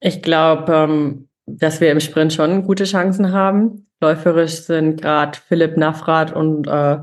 ich 0.00 0.22
glaube, 0.22 0.72
ähm, 0.72 1.28
dass 1.46 1.80
wir 1.80 1.92
im 1.92 2.00
Sprint 2.00 2.32
schon 2.32 2.64
gute 2.64 2.84
Chancen 2.84 3.32
haben. 3.32 3.86
Läuferisch 4.00 4.62
sind 4.62 5.02
gerade 5.02 5.38
Philipp 5.46 5.76
Nafrat 5.76 6.32
und 6.32 6.66
äh, 6.66 6.98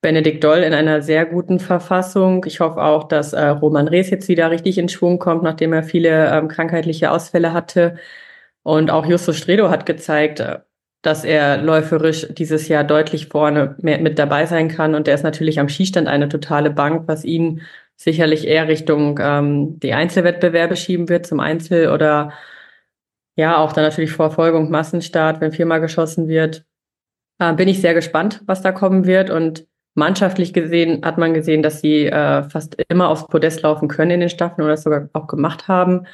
Benedikt 0.00 0.44
Doll 0.44 0.58
in 0.58 0.74
einer 0.74 1.02
sehr 1.02 1.26
guten 1.26 1.58
Verfassung. 1.58 2.44
Ich 2.46 2.60
hoffe 2.60 2.82
auch, 2.82 3.04
dass 3.08 3.32
äh, 3.32 3.46
Roman 3.48 3.88
Rees 3.88 4.10
jetzt 4.10 4.28
wieder 4.28 4.50
richtig 4.50 4.78
in 4.78 4.88
Schwung 4.88 5.18
kommt, 5.18 5.42
nachdem 5.42 5.72
er 5.72 5.82
viele 5.82 6.30
ähm, 6.32 6.48
krankheitliche 6.48 7.10
Ausfälle 7.10 7.52
hatte. 7.52 7.96
Und 8.62 8.90
auch 8.90 9.06
Justus 9.06 9.38
Stredo 9.38 9.70
hat 9.70 9.86
gezeigt, 9.86 10.40
äh, 10.40 10.60
dass 11.02 11.24
er 11.24 11.58
läuferisch 11.58 12.26
dieses 12.30 12.68
Jahr 12.68 12.84
deutlich 12.84 13.28
vorne 13.28 13.76
mit 13.82 14.18
dabei 14.18 14.46
sein 14.46 14.68
kann. 14.68 14.94
Und 14.94 15.06
der 15.06 15.14
ist 15.14 15.22
natürlich 15.22 15.60
am 15.60 15.68
Skistand 15.68 16.08
eine 16.08 16.28
totale 16.28 16.70
Bank, 16.70 17.08
was 17.08 17.24
ihn 17.24 17.62
sicherlich 17.96 18.46
eher 18.46 18.68
Richtung 18.68 19.18
ähm, 19.22 19.80
die 19.80 19.94
Einzelwettbewerbe 19.94 20.76
schieben 20.76 21.08
wird 21.08 21.26
zum 21.26 21.40
Einzel 21.40 21.90
oder 21.90 22.32
ja, 23.36 23.56
auch 23.58 23.72
dann 23.72 23.84
natürlich 23.84 24.12
Verfolgung, 24.12 24.70
Massenstart, 24.70 25.40
wenn 25.40 25.52
viermal 25.52 25.80
geschossen 25.80 26.28
wird. 26.28 26.64
Äh, 27.38 27.54
bin 27.54 27.68
ich 27.68 27.80
sehr 27.80 27.94
gespannt, 27.94 28.42
was 28.46 28.62
da 28.62 28.72
kommen 28.72 29.06
wird. 29.06 29.30
Und 29.30 29.67
mannschaftlich 29.98 30.52
gesehen 30.54 31.04
hat 31.04 31.18
man 31.18 31.34
gesehen, 31.34 31.62
dass 31.62 31.80
sie 31.80 32.06
äh, 32.06 32.44
fast 32.44 32.76
immer 32.88 33.08
aufs 33.08 33.26
Podest 33.26 33.62
laufen 33.62 33.88
können 33.88 34.12
in 34.12 34.20
den 34.20 34.28
Staffeln 34.30 34.64
oder 34.64 34.76
sogar 34.76 35.08
auch 35.12 35.26
gemacht 35.26 35.68
haben. 35.68 36.06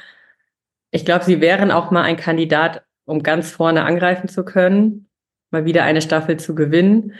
Ich 0.91 1.05
glaube, 1.05 1.23
sie 1.25 1.41
wären 1.41 1.71
auch 1.71 1.91
mal 1.91 2.03
ein 2.03 2.17
Kandidat, 2.17 2.83
um 3.05 3.23
ganz 3.23 3.51
vorne 3.51 3.83
angreifen 3.85 4.27
zu 4.27 4.43
können, 4.45 5.07
mal 5.51 5.65
wieder 5.65 5.83
eine 5.83 6.01
Staffel 6.01 6.37
zu 6.37 6.55
gewinnen. 6.55 7.13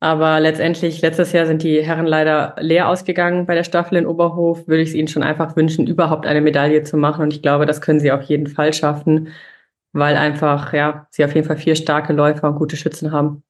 Aber 0.00 0.40
letztendlich, 0.40 1.02
letztes 1.02 1.32
Jahr 1.32 1.46
sind 1.46 1.62
die 1.62 1.82
Herren 1.82 2.06
leider 2.06 2.54
leer 2.60 2.88
ausgegangen 2.88 3.46
bei 3.46 3.54
der 3.54 3.64
Staffel 3.64 3.98
in 3.98 4.06
Oberhof. 4.06 4.66
Würde 4.68 4.82
ich 4.82 4.90
es 4.90 4.94
ihnen 4.94 5.08
schon 5.08 5.22
einfach 5.24 5.56
wünschen, 5.56 5.86
überhaupt 5.86 6.26
eine 6.26 6.40
Medaille 6.40 6.82
zu 6.84 6.96
machen. 6.96 7.22
Und 7.22 7.32
ich 7.34 7.42
glaube, 7.42 7.66
das 7.66 7.80
können 7.80 8.00
sie 8.00 8.12
auf 8.12 8.22
jeden 8.22 8.46
Fall 8.46 8.72
schaffen, 8.72 9.28
weil 9.92 10.16
einfach, 10.16 10.72
ja, 10.72 11.06
sie 11.10 11.24
auf 11.24 11.34
jeden 11.34 11.46
Fall 11.46 11.56
vier 11.56 11.76
starke 11.76 12.12
Läufer 12.12 12.48
und 12.48 12.56
gute 12.56 12.76
Schützen 12.76 13.12
haben. 13.12 13.42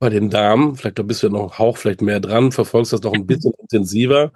Bei 0.00 0.10
den 0.10 0.30
Damen, 0.30 0.76
vielleicht 0.76 0.98
da 0.98 1.02
bist 1.02 1.22
du 1.22 1.26
ja 1.26 1.32
noch 1.32 1.40
einen 1.40 1.58
Hauch 1.58 1.76
vielleicht 1.76 2.02
mehr 2.02 2.20
dran, 2.20 2.52
verfolgst 2.52 2.92
das 2.92 3.02
noch 3.02 3.12
ein 3.14 3.26
bisschen 3.26 3.52
intensiver. 3.60 4.32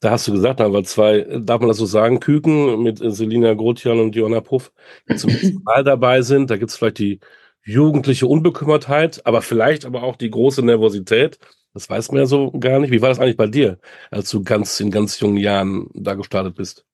Da 0.00 0.12
hast 0.12 0.26
du 0.28 0.32
gesagt, 0.32 0.60
da 0.60 0.72
war 0.72 0.84
zwei, 0.84 1.22
darf 1.40 1.60
man 1.60 1.68
das 1.68 1.76
so 1.78 1.86
sagen, 1.86 2.18
Küken 2.20 2.82
mit 2.82 2.98
Selina 3.00 3.54
Grotian 3.54 4.00
und 4.00 4.16
Johanna 4.16 4.40
Puff, 4.40 4.72
die 5.08 5.16
zum 5.16 5.30
ersten 5.30 5.62
Mal 5.64 5.84
dabei 5.84 6.22
sind. 6.22 6.50
Da 6.50 6.56
gibt 6.56 6.70
es 6.70 6.76
vielleicht 6.78 6.98
die 6.98 7.20
jugendliche 7.64 8.26
Unbekümmertheit, 8.26 9.24
aber 9.26 9.42
vielleicht 9.42 9.84
aber 9.86 10.02
auch 10.02 10.16
die 10.16 10.30
große 10.30 10.62
Nervosität. 10.64 11.38
Das 11.74 11.88
weiß 11.90 12.10
man 12.12 12.20
ja 12.22 12.26
so 12.26 12.50
gar 12.52 12.80
nicht. 12.80 12.90
Wie 12.90 13.02
war 13.02 13.10
das 13.10 13.20
eigentlich 13.20 13.36
bei 13.36 13.46
dir, 13.46 13.78
als 14.10 14.30
du 14.30 14.42
ganz 14.42 14.80
in 14.80 14.90
ganz 14.90 15.20
jungen 15.20 15.36
Jahren 15.38 15.88
da 15.94 16.14
gestartet 16.14 16.56
bist? 16.56 16.84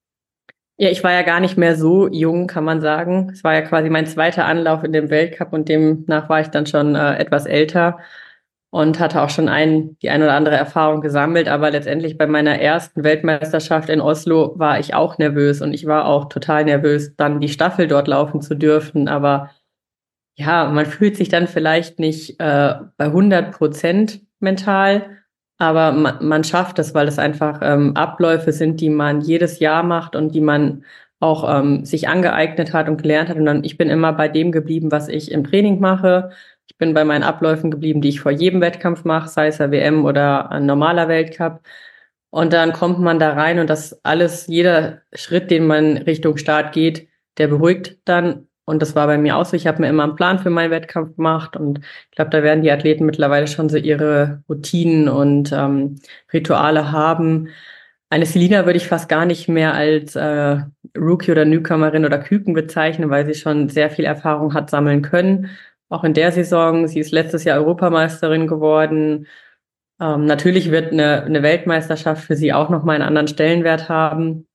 Ja, 0.81 0.91
ich 0.91 1.03
war 1.03 1.13
ja 1.13 1.23
gar 1.23 1.41
nicht 1.41 1.57
mehr 1.59 1.75
so 1.75 2.07
jung, 2.09 2.47
kann 2.47 2.63
man 2.63 2.81
sagen. 2.81 3.31
Es 3.33 3.43
war 3.43 3.53
ja 3.55 3.63
quasi 3.63 3.91
mein 3.91 4.07
zweiter 4.07 4.45
Anlauf 4.45 4.85
in 4.85 4.93
dem 4.93 5.11
Weltcup 5.11 5.53
und 5.53 5.69
demnach 5.69 6.29
war 6.29 6.41
ich 6.41 6.49
dann 6.49 6.67
schon 6.67 6.95
äh, 6.95 7.17
etwas 7.17 7.47
älter 7.47 7.99
und 8.71 9.01
hatte 9.01 9.23
auch 9.23 9.31
schon 9.31 9.49
ein, 9.49 9.97
die 10.03 10.11
ein 10.11 10.23
oder 10.23 10.35
andere 10.35 10.57
Erfahrung 10.57 11.01
gesammelt. 11.01 11.49
Aber 11.49 11.71
letztendlich 11.73 12.17
bei 12.17 12.29
meiner 12.29 12.61
ersten 12.61 13.03
Weltmeisterschaft 13.03 13.89
in 13.89 14.01
Oslo 14.01 14.55
war 14.57 14.79
ich 14.79 14.95
auch 14.95 15.19
nervös 15.19 15.63
und 15.63 15.75
ich 15.75 15.87
war 15.87 16.07
auch 16.07 16.27
total 16.29 16.65
nervös, 16.65 17.17
dann 17.17 17.41
die 17.41 17.49
Staffel 17.49 17.89
dort 17.89 18.07
laufen 18.07 18.41
zu 18.41 18.55
dürfen. 18.55 19.09
Aber 19.09 19.51
ja, 20.37 20.71
man 20.71 20.87
fühlt 20.87 21.17
sich 21.17 21.29
dann 21.29 21.49
vielleicht 21.49 21.99
nicht 21.99 22.41
äh, 22.41 22.75
bei 22.97 23.07
100 23.07 23.53
Prozent 23.53 24.23
mental, 24.41 25.18
aber 25.59 25.93
man, 25.93 26.27
man 26.27 26.45
schafft 26.45 26.79
es, 26.79 26.95
weil 26.95 27.09
es 27.09 27.19
einfach 27.19 27.61
ähm, 27.63 27.97
Abläufe 27.97 28.53
sind, 28.53 28.81
die 28.81 28.91
man 28.91 29.21
jedes 29.21 29.59
Jahr 29.59 29.83
macht 29.83 30.17
und 30.17 30.35
die 30.35 30.41
man 30.41 30.85
auch 31.21 31.49
ähm, 31.53 31.85
sich 31.85 32.09
angeeignet 32.09 32.73
hat 32.73 32.89
und 32.89 33.03
gelernt 33.03 33.29
hat. 33.29 33.37
Und 33.37 33.47
dann, 33.47 33.65
ich 33.65 33.77
bin 33.77 33.91
immer 33.91 34.13
bei 34.13 34.29
dem 34.29 34.53
geblieben, 34.53 34.93
was 34.93 35.09
ich 35.09 35.33
im 35.33 35.45
Training 35.45 35.81
mache. 35.81 36.31
Ich 36.67 36.77
bin 36.79 36.95
bei 36.95 37.05
meinen 37.05 37.25
Abläufen 37.25 37.71
geblieben, 37.71 38.01
die 38.01 38.11
ich 38.11 38.21
vor 38.21 38.33
jedem 38.33 38.61
Wettkampf 38.61 39.05
mache, 39.05 39.29
sei 39.29 39.49
es 39.49 39.59
der 39.59 39.73
WM 39.73 40.05
oder 40.05 40.51
ein 40.53 40.67
normaler 40.67 41.09
Weltcup. 41.09 41.61
Und 42.31 42.53
dann 42.53 42.73
kommt 42.73 43.01
man 43.01 43.19
da 43.19 43.33
rein 43.33 43.59
und 43.59 43.71
das 43.71 44.05
alles, 44.05 44.47
jeder 44.49 45.03
Schritt, 45.15 45.51
den 45.51 45.67
man 45.67 45.97
Richtung 45.99 46.37
Start 46.37 46.73
geht, 46.75 47.09
der 47.39 47.49
beruhigt 47.49 47.99
dann. 48.05 48.48
Und 48.69 48.83
das 48.83 48.95
war 48.95 49.07
bei 49.07 49.17
mir 49.17 49.37
auch 49.39 49.47
so. 49.47 49.57
Ich 49.57 49.67
habe 49.67 49.81
mir 49.81 49.89
immer 49.89 50.03
einen 50.03 50.15
Plan 50.15 50.39
für 50.39 50.51
meinen 50.51 50.71
Wettkampf 50.71 51.17
gemacht 51.17 51.57
und 51.57 51.79
ich 51.79 52.17
glaube, 52.17 52.31
da 52.31 52.43
werden 52.43 52.63
die 52.63 52.71
Athleten 52.71 53.07
mittlerweile 53.07 53.47
schon 53.47 53.71
so 53.71 53.79
ihre 53.79 54.43
Routinen 54.47 55.09
und 55.09 55.53
ähm, 55.53 55.97
Rituale 56.35 56.93
haben. 56.93 57.49
Eine 58.11 58.27
Selina 58.27 58.67
würde 58.67 58.77
ich 58.77 58.87
fast 58.87 59.09
gar 59.09 59.25
nicht 59.25 59.49
mehr 59.49 59.73
als 59.73 60.17
äh, 60.17 60.59
Rookie 60.99 61.31
oder 61.31 61.47
Newcomerin 61.47 62.05
oder 62.05 62.19
Küken 62.19 62.53
bezeichnen, 62.53 63.09
weil 63.09 63.25
sie 63.25 63.35
schon 63.35 63.71
sehr 63.71 63.89
viel 63.89 64.05
Erfahrung 64.05 64.53
hat 64.53 64.69
sammeln 64.69 65.01
können. 65.01 65.49
Auch 65.89 66.05
in 66.05 66.13
der 66.15 66.33
Saison. 66.33 66.89
Sie 66.89 67.01
ist 67.01 67.13
letztes 67.13 67.45
Jahr 67.45 67.59
Europameisterin 67.59 68.47
geworden. 68.47 69.27
Ähm, 70.01 70.27
natürlich 70.27 70.71
wird 70.71 70.93
eine, 70.93 71.23
eine 71.23 71.43
Weltmeisterschaft 71.43 72.25
für 72.25 72.37
sie 72.37 72.53
auch 72.53 72.69
nochmal 72.69 72.97
einen 72.97 73.09
anderen 73.09 73.29
Stellenwert 73.29 73.89
haben. 73.89 74.48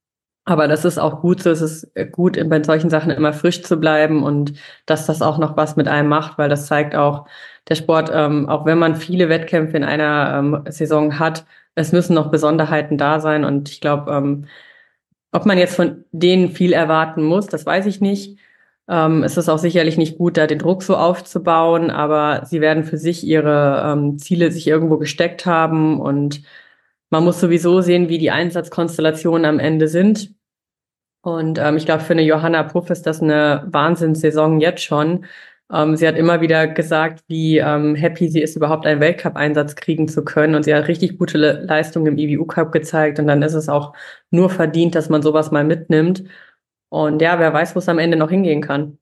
Aber 0.45 0.67
das 0.67 0.83
ist 0.83 0.97
auch 0.97 1.21
gut 1.21 1.41
so. 1.41 1.49
Es 1.51 1.61
ist 1.61 1.91
gut, 2.11 2.37
bei 2.49 2.61
solchen 2.63 2.89
Sachen 2.89 3.11
immer 3.11 3.33
frisch 3.33 3.63
zu 3.63 3.77
bleiben 3.77 4.23
und 4.23 4.53
dass 4.85 5.05
das 5.05 5.21
auch 5.21 5.37
noch 5.37 5.55
was 5.55 5.75
mit 5.77 5.87
einem 5.87 6.09
macht, 6.09 6.37
weil 6.37 6.49
das 6.49 6.67
zeigt 6.67 6.95
auch, 6.95 7.27
der 7.69 7.75
Sport, 7.75 8.11
ähm, 8.13 8.49
auch 8.49 8.65
wenn 8.65 8.77
man 8.77 8.95
viele 8.95 9.29
Wettkämpfe 9.29 9.77
in 9.77 9.83
einer 9.83 10.37
ähm, 10.37 10.63
Saison 10.69 11.17
hat, 11.19 11.45
es 11.75 11.91
müssen 11.91 12.13
noch 12.13 12.29
Besonderheiten 12.29 12.97
da 12.97 13.19
sein. 13.19 13.45
Und 13.45 13.69
ich 13.69 13.81
glaube, 13.81 14.11
ähm, 14.11 14.45
ob 15.31 15.45
man 15.45 15.57
jetzt 15.57 15.75
von 15.75 16.05
denen 16.11 16.49
viel 16.49 16.73
erwarten 16.73 17.23
muss, 17.23 17.47
das 17.47 17.65
weiß 17.65 17.85
ich 17.85 18.01
nicht. 18.01 18.37
Ähm, 18.87 19.23
es 19.23 19.37
ist 19.37 19.49
auch 19.49 19.57
sicherlich 19.59 19.97
nicht 19.97 20.17
gut, 20.17 20.37
da 20.37 20.45
den 20.47 20.59
Druck 20.59 20.83
so 20.83 20.97
aufzubauen, 20.97 21.89
aber 21.89 22.45
sie 22.45 22.61
werden 22.61 22.83
für 22.83 22.97
sich 22.97 23.23
ihre 23.25 23.81
ähm, 23.85 24.17
Ziele 24.19 24.51
sich 24.51 24.67
irgendwo 24.67 24.97
gesteckt 24.97 25.45
haben 25.45 25.99
und 26.01 26.41
man 27.13 27.25
muss 27.25 27.39
sowieso 27.39 27.79
sehen, 27.81 28.09
wie 28.09 28.17
die 28.17 28.31
Einsatzkonstellationen 28.31 29.45
am 29.45 29.59
Ende 29.59 29.87
sind. 29.87 30.33
Und 31.21 31.59
ähm, 31.59 31.77
ich 31.77 31.85
glaube, 31.85 32.03
für 32.03 32.13
eine 32.13 32.23
Johanna 32.23 32.63
Puff 32.63 32.89
ist 32.89 33.03
das 33.03 33.21
eine 33.21 33.67
Wahnsinnssaison 33.67 34.59
jetzt 34.59 34.81
schon. 34.83 35.25
Ähm, 35.71 35.95
sie 35.95 36.07
hat 36.07 36.17
immer 36.17 36.41
wieder 36.41 36.65
gesagt, 36.67 37.23
wie 37.27 37.59
ähm, 37.59 37.93
happy 37.93 38.29
sie 38.29 38.41
ist, 38.41 38.55
überhaupt 38.55 38.87
einen 38.87 38.99
Weltcup-Einsatz 38.99 39.75
kriegen 39.75 40.07
zu 40.07 40.25
können. 40.25 40.55
Und 40.55 40.63
sie 40.63 40.73
hat 40.73 40.87
richtig 40.87 41.19
gute 41.19 41.37
Le 41.37 41.63
Leistungen 41.63 42.07
im 42.07 42.17
IBU-Cup 42.17 42.71
gezeigt. 42.71 43.19
Und 43.19 43.27
dann 43.27 43.43
ist 43.43 43.53
es 43.53 43.69
auch 43.69 43.93
nur 44.31 44.49
verdient, 44.49 44.95
dass 44.95 45.09
man 45.09 45.21
sowas 45.21 45.51
mal 45.51 45.63
mitnimmt. 45.63 46.23
Und 46.89 47.21
ja, 47.21 47.37
wer 47.37 47.53
weiß, 47.53 47.75
wo 47.75 47.79
es 47.79 47.89
am 47.89 47.99
Ende 47.99 48.17
noch 48.17 48.31
hingehen 48.31 48.61
kann. 48.61 48.97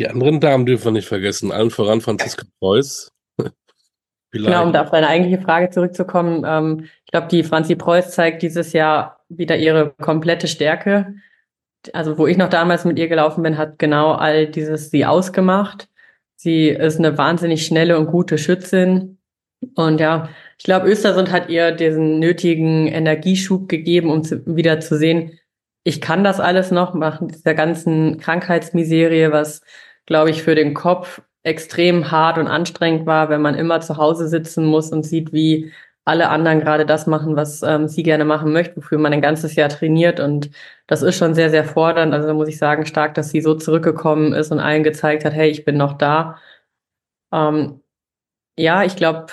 Die 0.00 0.08
anderen 0.08 0.40
Damen 0.40 0.64
dürfen 0.64 0.86
wir 0.86 0.92
nicht 0.92 1.08
vergessen. 1.08 1.52
Allen 1.52 1.70
voran 1.70 2.00
Franziska 2.00 2.46
Preuß. 2.60 3.12
Genau, 4.32 4.64
um 4.64 4.72
da 4.72 4.82
auf 4.82 4.90
deine 4.90 5.08
eigentliche 5.08 5.42
Frage 5.42 5.70
zurückzukommen. 5.70 6.44
Ähm, 6.46 6.88
ich 7.04 7.12
glaube, 7.12 7.28
die 7.28 7.44
Franzi 7.44 7.76
Preuß 7.76 8.12
zeigt 8.12 8.42
dieses 8.42 8.72
Jahr 8.72 9.20
wieder 9.28 9.56
ihre 9.56 9.90
komplette 10.00 10.48
Stärke 10.48 11.14
also 11.92 12.18
wo 12.18 12.26
ich 12.26 12.36
noch 12.36 12.48
damals 12.48 12.84
mit 12.84 12.98
ihr 12.98 13.08
gelaufen 13.08 13.42
bin, 13.42 13.58
hat 13.58 13.78
genau 13.78 14.12
all 14.12 14.46
dieses 14.46 14.90
sie 14.90 15.04
ausgemacht. 15.04 15.88
Sie 16.36 16.68
ist 16.68 16.98
eine 16.98 17.16
wahnsinnig 17.18 17.66
schnelle 17.66 17.98
und 17.98 18.06
gute 18.06 18.38
Schützin. 18.38 19.18
Und 19.74 20.00
ja, 20.00 20.28
ich 20.58 20.64
glaube, 20.64 20.88
Östersund 20.88 21.30
hat 21.30 21.48
ihr 21.48 21.72
diesen 21.72 22.18
nötigen 22.18 22.88
Energieschub 22.88 23.68
gegeben, 23.68 24.10
um 24.10 24.24
zu, 24.24 24.44
wieder 24.46 24.80
zu 24.80 24.96
sehen, 24.96 25.38
ich 25.84 26.00
kann 26.00 26.22
das 26.22 26.38
alles 26.38 26.70
noch 26.70 26.94
machen, 26.94 27.28
dieser 27.28 27.54
ganzen 27.54 28.18
Krankheitsmiserie, 28.18 29.32
was, 29.32 29.62
glaube 30.06 30.30
ich, 30.30 30.42
für 30.42 30.54
den 30.54 30.74
Kopf 30.74 31.22
extrem 31.42 32.10
hart 32.10 32.38
und 32.38 32.46
anstrengend 32.48 33.06
war, 33.06 33.28
wenn 33.28 33.42
man 33.42 33.54
immer 33.54 33.80
zu 33.80 33.96
Hause 33.96 34.28
sitzen 34.28 34.64
muss 34.64 34.92
und 34.92 35.04
sieht, 35.04 35.32
wie 35.32 35.72
alle 36.04 36.28
anderen 36.30 36.60
gerade 36.60 36.84
das 36.86 37.06
machen, 37.06 37.36
was 37.36 37.62
ähm, 37.62 37.88
sie 37.88 38.02
gerne 38.02 38.24
machen 38.24 38.52
möchte, 38.52 38.76
wofür 38.76 38.98
man 38.98 39.12
ein 39.12 39.20
ganzes 39.20 39.54
Jahr 39.54 39.68
trainiert. 39.68 40.18
Und 40.20 40.50
das 40.86 41.02
ist 41.02 41.16
schon 41.16 41.34
sehr, 41.34 41.50
sehr 41.50 41.64
fordernd. 41.64 42.12
Also 42.12 42.26
da 42.28 42.34
muss 42.34 42.48
ich 42.48 42.58
sagen, 42.58 42.86
stark, 42.86 43.14
dass 43.14 43.30
sie 43.30 43.40
so 43.40 43.54
zurückgekommen 43.54 44.32
ist 44.32 44.50
und 44.52 44.58
allen 44.60 44.82
gezeigt 44.82 45.24
hat, 45.24 45.32
hey, 45.32 45.48
ich 45.50 45.64
bin 45.64 45.76
noch 45.76 45.94
da. 45.94 46.38
Ähm, 47.32 47.80
ja, 48.58 48.84
ich 48.84 48.96
glaube, 48.96 49.26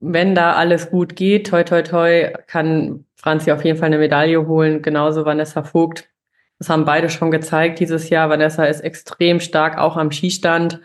wenn 0.00 0.34
da 0.34 0.54
alles 0.54 0.90
gut 0.90 1.16
geht, 1.16 1.48
toi, 1.48 1.64
toi, 1.64 1.82
toi, 1.82 2.32
kann 2.46 3.06
Franzi 3.16 3.52
auf 3.52 3.64
jeden 3.64 3.78
Fall 3.78 3.86
eine 3.86 3.98
Medaille 3.98 4.46
holen. 4.46 4.82
Genauso 4.82 5.24
Vanessa 5.24 5.62
Vogt. 5.62 6.08
Das 6.58 6.70
haben 6.70 6.84
beide 6.84 7.10
schon 7.10 7.30
gezeigt 7.30 7.80
dieses 7.80 8.10
Jahr. 8.10 8.30
Vanessa 8.30 8.64
ist 8.64 8.80
extrem 8.80 9.40
stark 9.40 9.78
auch 9.78 9.96
am 9.96 10.10
Skistand. 10.10 10.80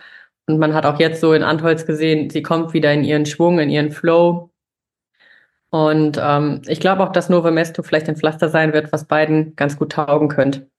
Und 0.48 0.60
man 0.60 0.74
hat 0.74 0.86
auch 0.86 1.00
jetzt 1.00 1.22
so 1.22 1.34
in 1.34 1.44
Antholz 1.44 1.86
gesehen, 1.86 2.30
sie 2.30 2.42
kommt 2.42 2.74
wieder 2.74 2.92
in 2.94 3.04
ihren 3.04 3.26
Schwung, 3.26 3.60
in 3.60 3.70
ihren 3.70 3.92
Flow. 3.92 4.50
Und 5.70 6.20
ähm, 6.22 6.62
ich 6.68 6.80
glaube 6.80 7.04
auch, 7.04 7.12
dass 7.12 7.30
Novo 7.30 7.50
Mesto 7.50 7.82
vielleicht 7.84 8.10
ein 8.10 8.18
Pflaster 8.18 8.50
sein 8.50 8.74
wird, 8.74 8.92
was 8.92 9.06
beiden 9.06 9.56
ganz 9.56 9.78
gut 9.78 9.94
taugen 9.94 10.28
könnte. 10.28 10.70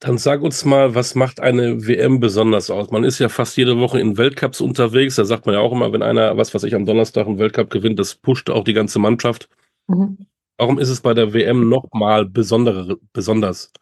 Dann 0.00 0.18
sag 0.18 0.40
uns 0.40 0.64
mal, 0.64 0.94
was 0.94 1.14
macht 1.14 1.40
eine 1.40 1.86
WM 1.86 2.20
besonders 2.20 2.70
aus? 2.70 2.90
Man 2.90 3.04
ist 3.04 3.18
ja 3.18 3.28
fast 3.28 3.56
jede 3.56 3.78
Woche 3.78 4.00
in 4.00 4.16
Weltcups 4.16 4.60
unterwegs. 4.60 5.16
Da 5.16 5.24
sagt 5.24 5.46
man 5.46 5.54
ja 5.54 5.60
auch 5.60 5.72
immer, 5.72 5.92
wenn 5.92 6.02
einer, 6.02 6.36
was 6.36 6.54
weiß 6.54 6.62
ich, 6.62 6.74
am 6.74 6.86
Donnerstag 6.86 7.26
einen 7.26 7.38
Weltcup 7.38 7.70
gewinnt, 7.70 7.98
das 7.98 8.14
pusht 8.14 8.48
auch 8.50 8.64
die 8.64 8.72
ganze 8.72 8.98
Mannschaft. 8.98 9.48
Mhm. 9.88 10.26
Warum 10.56 10.78
ist 10.78 10.88
es 10.88 11.00
bei 11.00 11.12
der 11.12 11.34
WM 11.34 11.68
nochmal 11.68 12.24
besonders? 12.24 13.72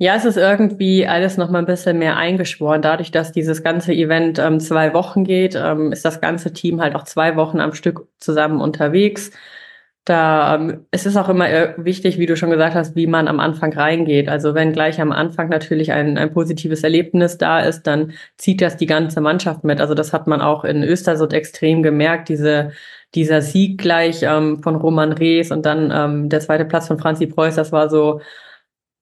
Ja, 0.00 0.14
es 0.14 0.24
ist 0.24 0.36
irgendwie 0.36 1.08
alles 1.08 1.36
noch 1.36 1.50
mal 1.50 1.58
ein 1.58 1.66
bisschen 1.66 1.98
mehr 1.98 2.16
eingeschworen. 2.16 2.82
Dadurch, 2.82 3.10
dass 3.10 3.32
dieses 3.32 3.64
ganze 3.64 3.92
Event 3.92 4.38
ähm, 4.38 4.60
zwei 4.60 4.94
Wochen 4.94 5.24
geht, 5.24 5.56
ähm, 5.56 5.90
ist 5.90 6.04
das 6.04 6.20
ganze 6.20 6.52
Team 6.52 6.80
halt 6.80 6.94
auch 6.94 7.02
zwei 7.02 7.34
Wochen 7.34 7.58
am 7.58 7.74
Stück 7.74 8.06
zusammen 8.18 8.60
unterwegs. 8.60 9.32
Da 10.04 10.54
ähm, 10.54 10.86
es 10.92 11.04
ist 11.04 11.16
auch 11.16 11.28
immer 11.28 11.50
äh, 11.50 11.74
wichtig, 11.78 12.18
wie 12.18 12.26
du 12.26 12.36
schon 12.36 12.50
gesagt 12.50 12.76
hast, 12.76 12.94
wie 12.96 13.08
man 13.08 13.26
am 13.26 13.40
Anfang 13.40 13.72
reingeht. 13.72 14.28
Also 14.28 14.54
wenn 14.54 14.72
gleich 14.72 15.00
am 15.00 15.10
Anfang 15.12 15.48
natürlich 15.48 15.90
ein, 15.92 16.16
ein 16.16 16.32
positives 16.32 16.84
Erlebnis 16.84 17.36
da 17.36 17.60
ist, 17.60 17.82
dann 17.82 18.12
zieht 18.36 18.60
das 18.62 18.76
die 18.76 18.86
ganze 18.86 19.20
Mannschaft 19.20 19.64
mit. 19.64 19.80
Also 19.80 19.94
das 19.94 20.12
hat 20.12 20.28
man 20.28 20.40
auch 20.40 20.64
in 20.64 20.84
Östersund 20.84 21.32
extrem 21.32 21.82
gemerkt, 21.82 22.28
diese 22.28 22.70
dieser 23.14 23.40
Sieg 23.42 23.78
gleich 23.80 24.22
ähm, 24.22 24.62
von 24.62 24.76
Roman 24.76 25.12
Rees 25.12 25.50
und 25.50 25.64
dann 25.66 25.90
ähm, 25.92 26.28
der 26.28 26.40
zweite 26.40 26.64
Platz 26.66 26.86
von 26.86 26.98
Franzi 26.98 27.26
Preuß, 27.26 27.54
das 27.56 27.72
war 27.72 27.88
so 27.90 28.20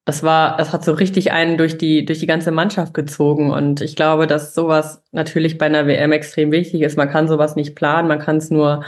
das 0.06 0.22
war, 0.22 0.56
das 0.56 0.72
hat 0.72 0.84
so 0.84 0.92
richtig 0.92 1.32
einen 1.32 1.58
durch 1.58 1.78
die, 1.78 2.04
durch 2.04 2.20
die 2.20 2.28
ganze 2.28 2.52
Mannschaft 2.52 2.94
gezogen. 2.94 3.50
Und 3.50 3.80
ich 3.80 3.96
glaube, 3.96 4.28
dass 4.28 4.54
sowas 4.54 5.02
natürlich 5.10 5.58
bei 5.58 5.66
einer 5.66 5.88
WM 5.88 6.12
extrem 6.12 6.52
wichtig 6.52 6.82
ist. 6.82 6.96
Man 6.96 7.10
kann 7.10 7.26
sowas 7.28 7.56
nicht 7.56 7.75
planen, 7.75 8.06
man 8.08 8.20
kann 8.20 8.36
es 8.36 8.48
nur, 8.50 8.84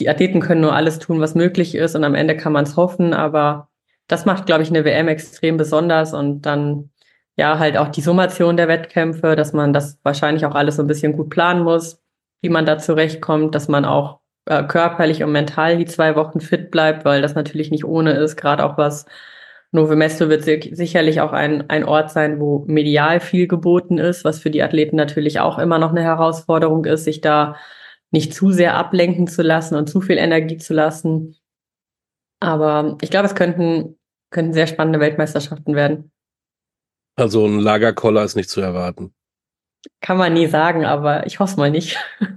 die 0.00 0.08
Athleten 0.08 0.40
können 0.40 0.60
nur 0.60 0.74
alles 0.74 0.98
tun, 0.98 1.20
was 1.20 1.36
möglich 1.36 1.76
ist 1.76 1.94
und 1.94 2.02
am 2.04 2.16
Ende 2.16 2.36
kann 2.36 2.52
man 2.52 2.64
es 2.64 2.76
hoffen. 2.76 3.14
Aber 3.14 3.68
das 4.08 4.24
macht, 4.26 4.46
glaube 4.46 4.64
ich, 4.64 4.70
eine 4.70 4.84
WM 4.84 5.06
extrem 5.08 5.56
besonders 5.58 6.12
und 6.12 6.42
dann 6.42 6.90
ja 7.36 7.58
halt 7.60 7.76
auch 7.78 7.88
die 7.88 8.00
Summation 8.00 8.56
der 8.56 8.68
Wettkämpfe, 8.68 9.36
dass 9.36 9.52
man 9.52 9.72
das 9.72 9.98
wahrscheinlich 10.02 10.44
auch 10.44 10.56
alles 10.56 10.76
so 10.76 10.82
ein 10.82 10.88
bisschen 10.88 11.12
gut 11.16 11.30
planen 11.30 11.62
muss, 11.62 12.02
wie 12.42 12.48
man 12.48 12.66
da 12.66 12.78
zurechtkommt, 12.78 13.54
dass 13.54 13.68
man 13.68 13.84
auch 13.84 14.20
äh, 14.46 14.64
körperlich 14.64 15.22
und 15.22 15.30
mental 15.32 15.78
die 15.78 15.86
zwei 15.86 16.16
Wochen 16.16 16.40
fit 16.40 16.72
bleibt, 16.72 17.04
weil 17.04 17.22
das 17.22 17.36
natürlich 17.36 17.70
nicht 17.70 17.84
ohne 17.84 18.12
ist, 18.12 18.36
gerade 18.36 18.64
auch 18.64 18.76
was 18.76 19.06
Novo 19.70 19.94
Mesto 19.96 20.30
wird 20.30 20.44
sicherlich 20.44 21.20
auch 21.20 21.32
ein, 21.32 21.68
ein 21.68 21.84
Ort 21.84 22.10
sein, 22.10 22.40
wo 22.40 22.64
medial 22.66 23.20
viel 23.20 23.46
geboten 23.46 23.98
ist, 23.98 24.24
was 24.24 24.38
für 24.38 24.50
die 24.50 24.62
Athleten 24.62 24.96
natürlich 24.96 25.40
auch 25.40 25.58
immer 25.58 25.78
noch 25.78 25.90
eine 25.90 26.02
Herausforderung 26.02 26.86
ist, 26.86 27.04
sich 27.04 27.20
da 27.20 27.56
nicht 28.10 28.32
zu 28.32 28.50
sehr 28.50 28.76
ablenken 28.76 29.26
zu 29.26 29.42
lassen 29.42 29.74
und 29.74 29.88
zu 29.88 30.00
viel 30.00 30.16
Energie 30.16 30.56
zu 30.56 30.72
lassen. 30.72 31.36
Aber 32.40 32.96
ich 33.02 33.10
glaube, 33.10 33.26
es 33.26 33.34
könnten, 33.34 33.98
könnten 34.30 34.54
sehr 34.54 34.66
spannende 34.66 35.00
Weltmeisterschaften 35.00 35.74
werden. 35.74 36.12
Also 37.16 37.44
ein 37.46 37.58
Lagerkoller 37.58 38.24
ist 38.24 38.36
nicht 38.36 38.48
zu 38.48 38.62
erwarten. 38.62 39.12
Kann 40.00 40.18
man 40.18 40.34
nie 40.34 40.46
sagen, 40.46 40.84
aber 40.84 41.26
ich 41.26 41.38
hoffe 41.38 41.56
mal 41.56 41.70
nicht. 41.70 41.96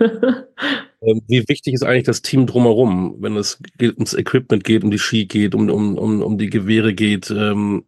Ähm, 1.03 1.23
wie 1.27 1.43
wichtig 1.47 1.73
ist 1.73 1.83
eigentlich 1.83 2.03
das 2.03 2.21
Team 2.21 2.45
drumherum, 2.45 3.15
wenn 3.19 3.35
es 3.35 3.59
ums 3.81 4.13
Equipment 4.13 4.63
geht, 4.63 4.83
um 4.83 4.91
die 4.91 4.99
Ski 4.99 5.25
geht, 5.25 5.55
um, 5.55 5.67
um, 5.69 5.97
um, 5.97 6.21
um 6.21 6.37
die 6.37 6.49
Gewehre 6.49 6.93
geht? 6.93 7.31
Ähm, 7.31 7.85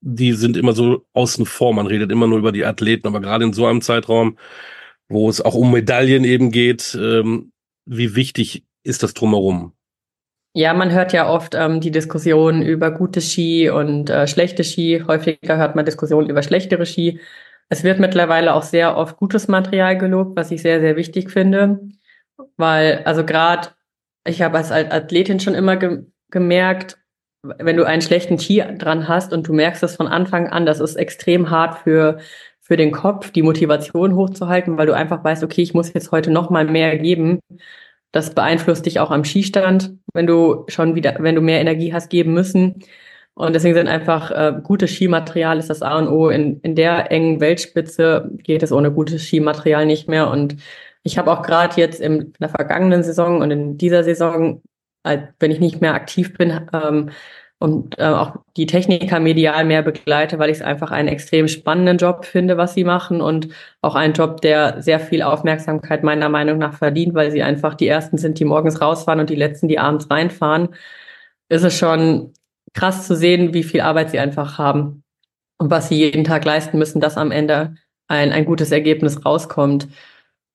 die 0.00 0.32
sind 0.32 0.56
immer 0.56 0.72
so 0.72 1.04
außen 1.12 1.46
vor. 1.46 1.74
Man 1.74 1.86
redet 1.86 2.12
immer 2.12 2.26
nur 2.26 2.38
über 2.38 2.52
die 2.52 2.64
Athleten, 2.64 3.06
aber 3.08 3.20
gerade 3.20 3.44
in 3.44 3.52
so 3.52 3.66
einem 3.66 3.82
Zeitraum, 3.82 4.38
wo 5.08 5.28
es 5.28 5.40
auch 5.40 5.54
um 5.54 5.72
Medaillen 5.72 6.24
eben 6.24 6.50
geht, 6.50 6.96
ähm, 7.00 7.52
wie 7.84 8.14
wichtig 8.14 8.64
ist 8.84 9.02
das 9.02 9.14
drumherum? 9.14 9.72
Ja, 10.54 10.74
man 10.74 10.92
hört 10.92 11.12
ja 11.12 11.30
oft 11.30 11.54
ähm, 11.54 11.80
die 11.80 11.90
Diskussion 11.90 12.62
über 12.62 12.90
gute 12.90 13.20
Ski 13.20 13.70
und 13.70 14.10
äh, 14.10 14.26
schlechte 14.26 14.64
Ski. 14.64 15.02
Häufiger 15.06 15.56
hört 15.56 15.76
man 15.76 15.84
Diskussionen 15.84 16.28
über 16.28 16.42
schlechtere 16.42 16.84
Ski. 16.84 17.20
Es 17.68 17.84
wird 17.84 18.00
mittlerweile 18.00 18.54
auch 18.54 18.62
sehr 18.62 18.96
oft 18.96 19.16
gutes 19.16 19.48
Material 19.48 19.96
gelobt, 19.96 20.36
was 20.36 20.50
ich 20.50 20.62
sehr, 20.62 20.80
sehr 20.80 20.96
wichtig 20.96 21.30
finde. 21.30 21.80
Weil, 22.56 23.02
also 23.04 23.24
gerade, 23.24 23.68
ich 24.26 24.42
habe 24.42 24.58
als 24.58 24.70
Athletin 24.70 25.40
schon 25.40 25.54
immer 25.54 25.76
ge 25.76 26.04
gemerkt, 26.30 26.96
wenn 27.42 27.76
du 27.76 27.84
einen 27.84 28.02
schlechten 28.02 28.38
Ski 28.38 28.62
dran 28.78 29.08
hast 29.08 29.32
und 29.32 29.46
du 29.46 29.52
merkst 29.52 29.82
es 29.82 29.96
von 29.96 30.06
Anfang 30.06 30.48
an, 30.48 30.64
das 30.64 30.80
ist 30.80 30.96
extrem 30.96 31.50
hart 31.50 31.80
für, 31.80 32.18
für 32.60 32.76
den 32.76 32.92
Kopf, 32.92 33.30
die 33.32 33.42
Motivation 33.42 34.14
hochzuhalten, 34.14 34.78
weil 34.78 34.86
du 34.86 34.94
einfach 34.94 35.22
weißt, 35.22 35.42
okay, 35.42 35.62
ich 35.62 35.74
muss 35.74 35.92
jetzt 35.92 36.12
heute 36.12 36.30
noch 36.30 36.50
mal 36.50 36.64
mehr 36.64 36.96
geben. 36.98 37.40
Das 38.12 38.34
beeinflusst 38.34 38.86
dich 38.86 39.00
auch 39.00 39.10
am 39.10 39.24
Skistand, 39.24 39.94
wenn 40.14 40.26
du 40.26 40.64
schon 40.68 40.94
wieder, 40.94 41.16
wenn 41.18 41.34
du 41.34 41.40
mehr 41.40 41.60
Energie 41.60 41.92
hast 41.92 42.10
geben 42.10 42.32
müssen. 42.32 42.82
Und 43.34 43.54
deswegen 43.54 43.74
sind 43.74 43.88
einfach 43.88 44.30
äh, 44.30 44.60
gutes 44.62 44.90
Skimaterial 44.90 45.58
ist 45.58 45.70
das 45.70 45.82
A 45.82 45.98
und 45.98 46.08
O. 46.08 46.28
In, 46.28 46.60
in 46.60 46.74
der 46.74 47.10
engen 47.10 47.40
Weltspitze 47.40 48.30
geht 48.42 48.62
es 48.62 48.72
ohne 48.72 48.92
gutes 48.92 49.24
Skimaterial 49.24 49.86
nicht 49.86 50.08
mehr. 50.08 50.30
Und 50.30 50.56
ich 51.02 51.18
habe 51.18 51.32
auch 51.32 51.42
gerade 51.42 51.80
jetzt 51.80 52.00
in 52.00 52.32
der 52.40 52.50
vergangenen 52.50 53.02
Saison 53.02 53.40
und 53.40 53.50
in 53.50 53.78
dieser 53.78 54.04
Saison, 54.04 54.62
wenn 55.04 55.50
ich 55.50 55.60
nicht 55.60 55.80
mehr 55.80 55.94
aktiv 55.94 56.34
bin, 56.36 56.68
ähm, 56.72 57.10
und 57.62 57.96
äh, 58.00 58.06
auch 58.06 58.38
die 58.56 58.66
Techniker 58.66 59.20
medial 59.20 59.64
mehr 59.64 59.82
begleite, 59.82 60.40
weil 60.40 60.50
ich 60.50 60.56
es 60.56 60.62
einfach 60.64 60.90
einen 60.90 61.06
extrem 61.06 61.46
spannenden 61.46 61.96
Job 61.96 62.24
finde, 62.24 62.56
was 62.56 62.74
sie 62.74 62.82
machen 62.82 63.20
und 63.20 63.50
auch 63.82 63.94
einen 63.94 64.14
Job, 64.14 64.40
der 64.40 64.82
sehr 64.82 64.98
viel 64.98 65.22
Aufmerksamkeit 65.22 66.02
meiner 66.02 66.28
Meinung 66.28 66.58
nach 66.58 66.74
verdient, 66.74 67.14
weil 67.14 67.30
sie 67.30 67.44
einfach 67.44 67.74
die 67.76 67.86
ersten 67.86 68.18
sind, 68.18 68.40
die 68.40 68.44
morgens 68.44 68.80
rausfahren 68.80 69.20
und 69.20 69.30
die 69.30 69.36
letzten, 69.36 69.68
die 69.68 69.78
abends 69.78 70.10
reinfahren. 70.10 70.70
Ist 71.48 71.62
es 71.62 71.78
schon 71.78 72.32
krass 72.74 73.06
zu 73.06 73.16
sehen, 73.16 73.54
wie 73.54 73.62
viel 73.62 73.80
Arbeit 73.80 74.10
sie 74.10 74.18
einfach 74.18 74.58
haben 74.58 75.04
und 75.58 75.70
was 75.70 75.88
sie 75.88 75.96
jeden 75.96 76.24
Tag 76.24 76.44
leisten 76.44 76.78
müssen, 76.78 77.00
dass 77.00 77.16
am 77.16 77.30
Ende 77.30 77.74
ein, 78.08 78.32
ein 78.32 78.44
gutes 78.44 78.72
Ergebnis 78.72 79.24
rauskommt. 79.24 79.88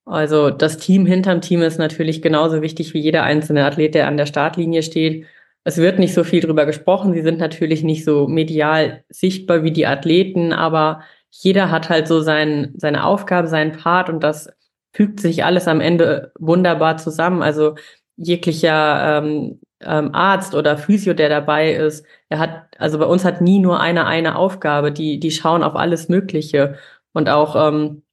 Also 0.05 0.49
das 0.49 0.77
Team 0.77 1.05
hinterm 1.05 1.41
Team 1.41 1.61
ist 1.61 1.79
natürlich 1.79 2.21
genauso 2.21 2.61
wichtig 2.61 2.93
wie 2.93 2.99
jeder 2.99 3.23
einzelne 3.23 3.65
Athlet, 3.65 3.93
der 3.93 4.07
an 4.07 4.17
der 4.17 4.25
Startlinie 4.25 4.83
steht. 4.83 5.25
Es 5.63 5.77
wird 5.77 5.99
nicht 5.99 6.13
so 6.13 6.23
viel 6.23 6.39
drüber 6.39 6.65
gesprochen. 6.65 7.13
Sie 7.13 7.21
sind 7.21 7.39
natürlich 7.39 7.83
nicht 7.83 8.05
so 8.05 8.27
medial 8.27 9.03
sichtbar 9.09 9.63
wie 9.63 9.71
die 9.71 9.85
Athleten, 9.85 10.53
aber 10.53 11.01
jeder 11.29 11.71
hat 11.71 11.89
halt 11.89 12.07
so 12.07 12.21
sein, 12.21 12.73
seine 12.77 13.03
Aufgabe, 13.03 13.47
seinen 13.47 13.73
Part 13.73 14.09
und 14.09 14.23
das 14.23 14.49
fügt 14.93 15.19
sich 15.19 15.43
alles 15.43 15.67
am 15.67 15.81
Ende 15.81 16.31
wunderbar 16.39 16.97
zusammen. 16.97 17.41
Also 17.43 17.75
jeglicher 18.15 19.19
ähm, 19.19 19.59
ähm, 19.81 20.13
Arzt 20.13 20.55
oder 20.55 20.77
Physio, 20.77 21.13
der 21.13 21.29
dabei 21.29 21.73
ist, 21.73 22.05
er 22.29 22.39
hat, 22.39 22.67
also 22.79 22.99
bei 22.99 23.05
uns 23.05 23.25
hat 23.25 23.41
nie 23.41 23.59
nur 23.59 23.79
einer 23.79 24.07
eine 24.07 24.35
Aufgabe, 24.35 24.91
die, 24.91 25.19
die 25.19 25.31
schauen 25.31 25.63
auf 25.63 25.75
alles 25.75 26.09
Mögliche. 26.09 26.77
Und 27.13 27.29
auch 27.29 27.55
ähm, 27.55 28.03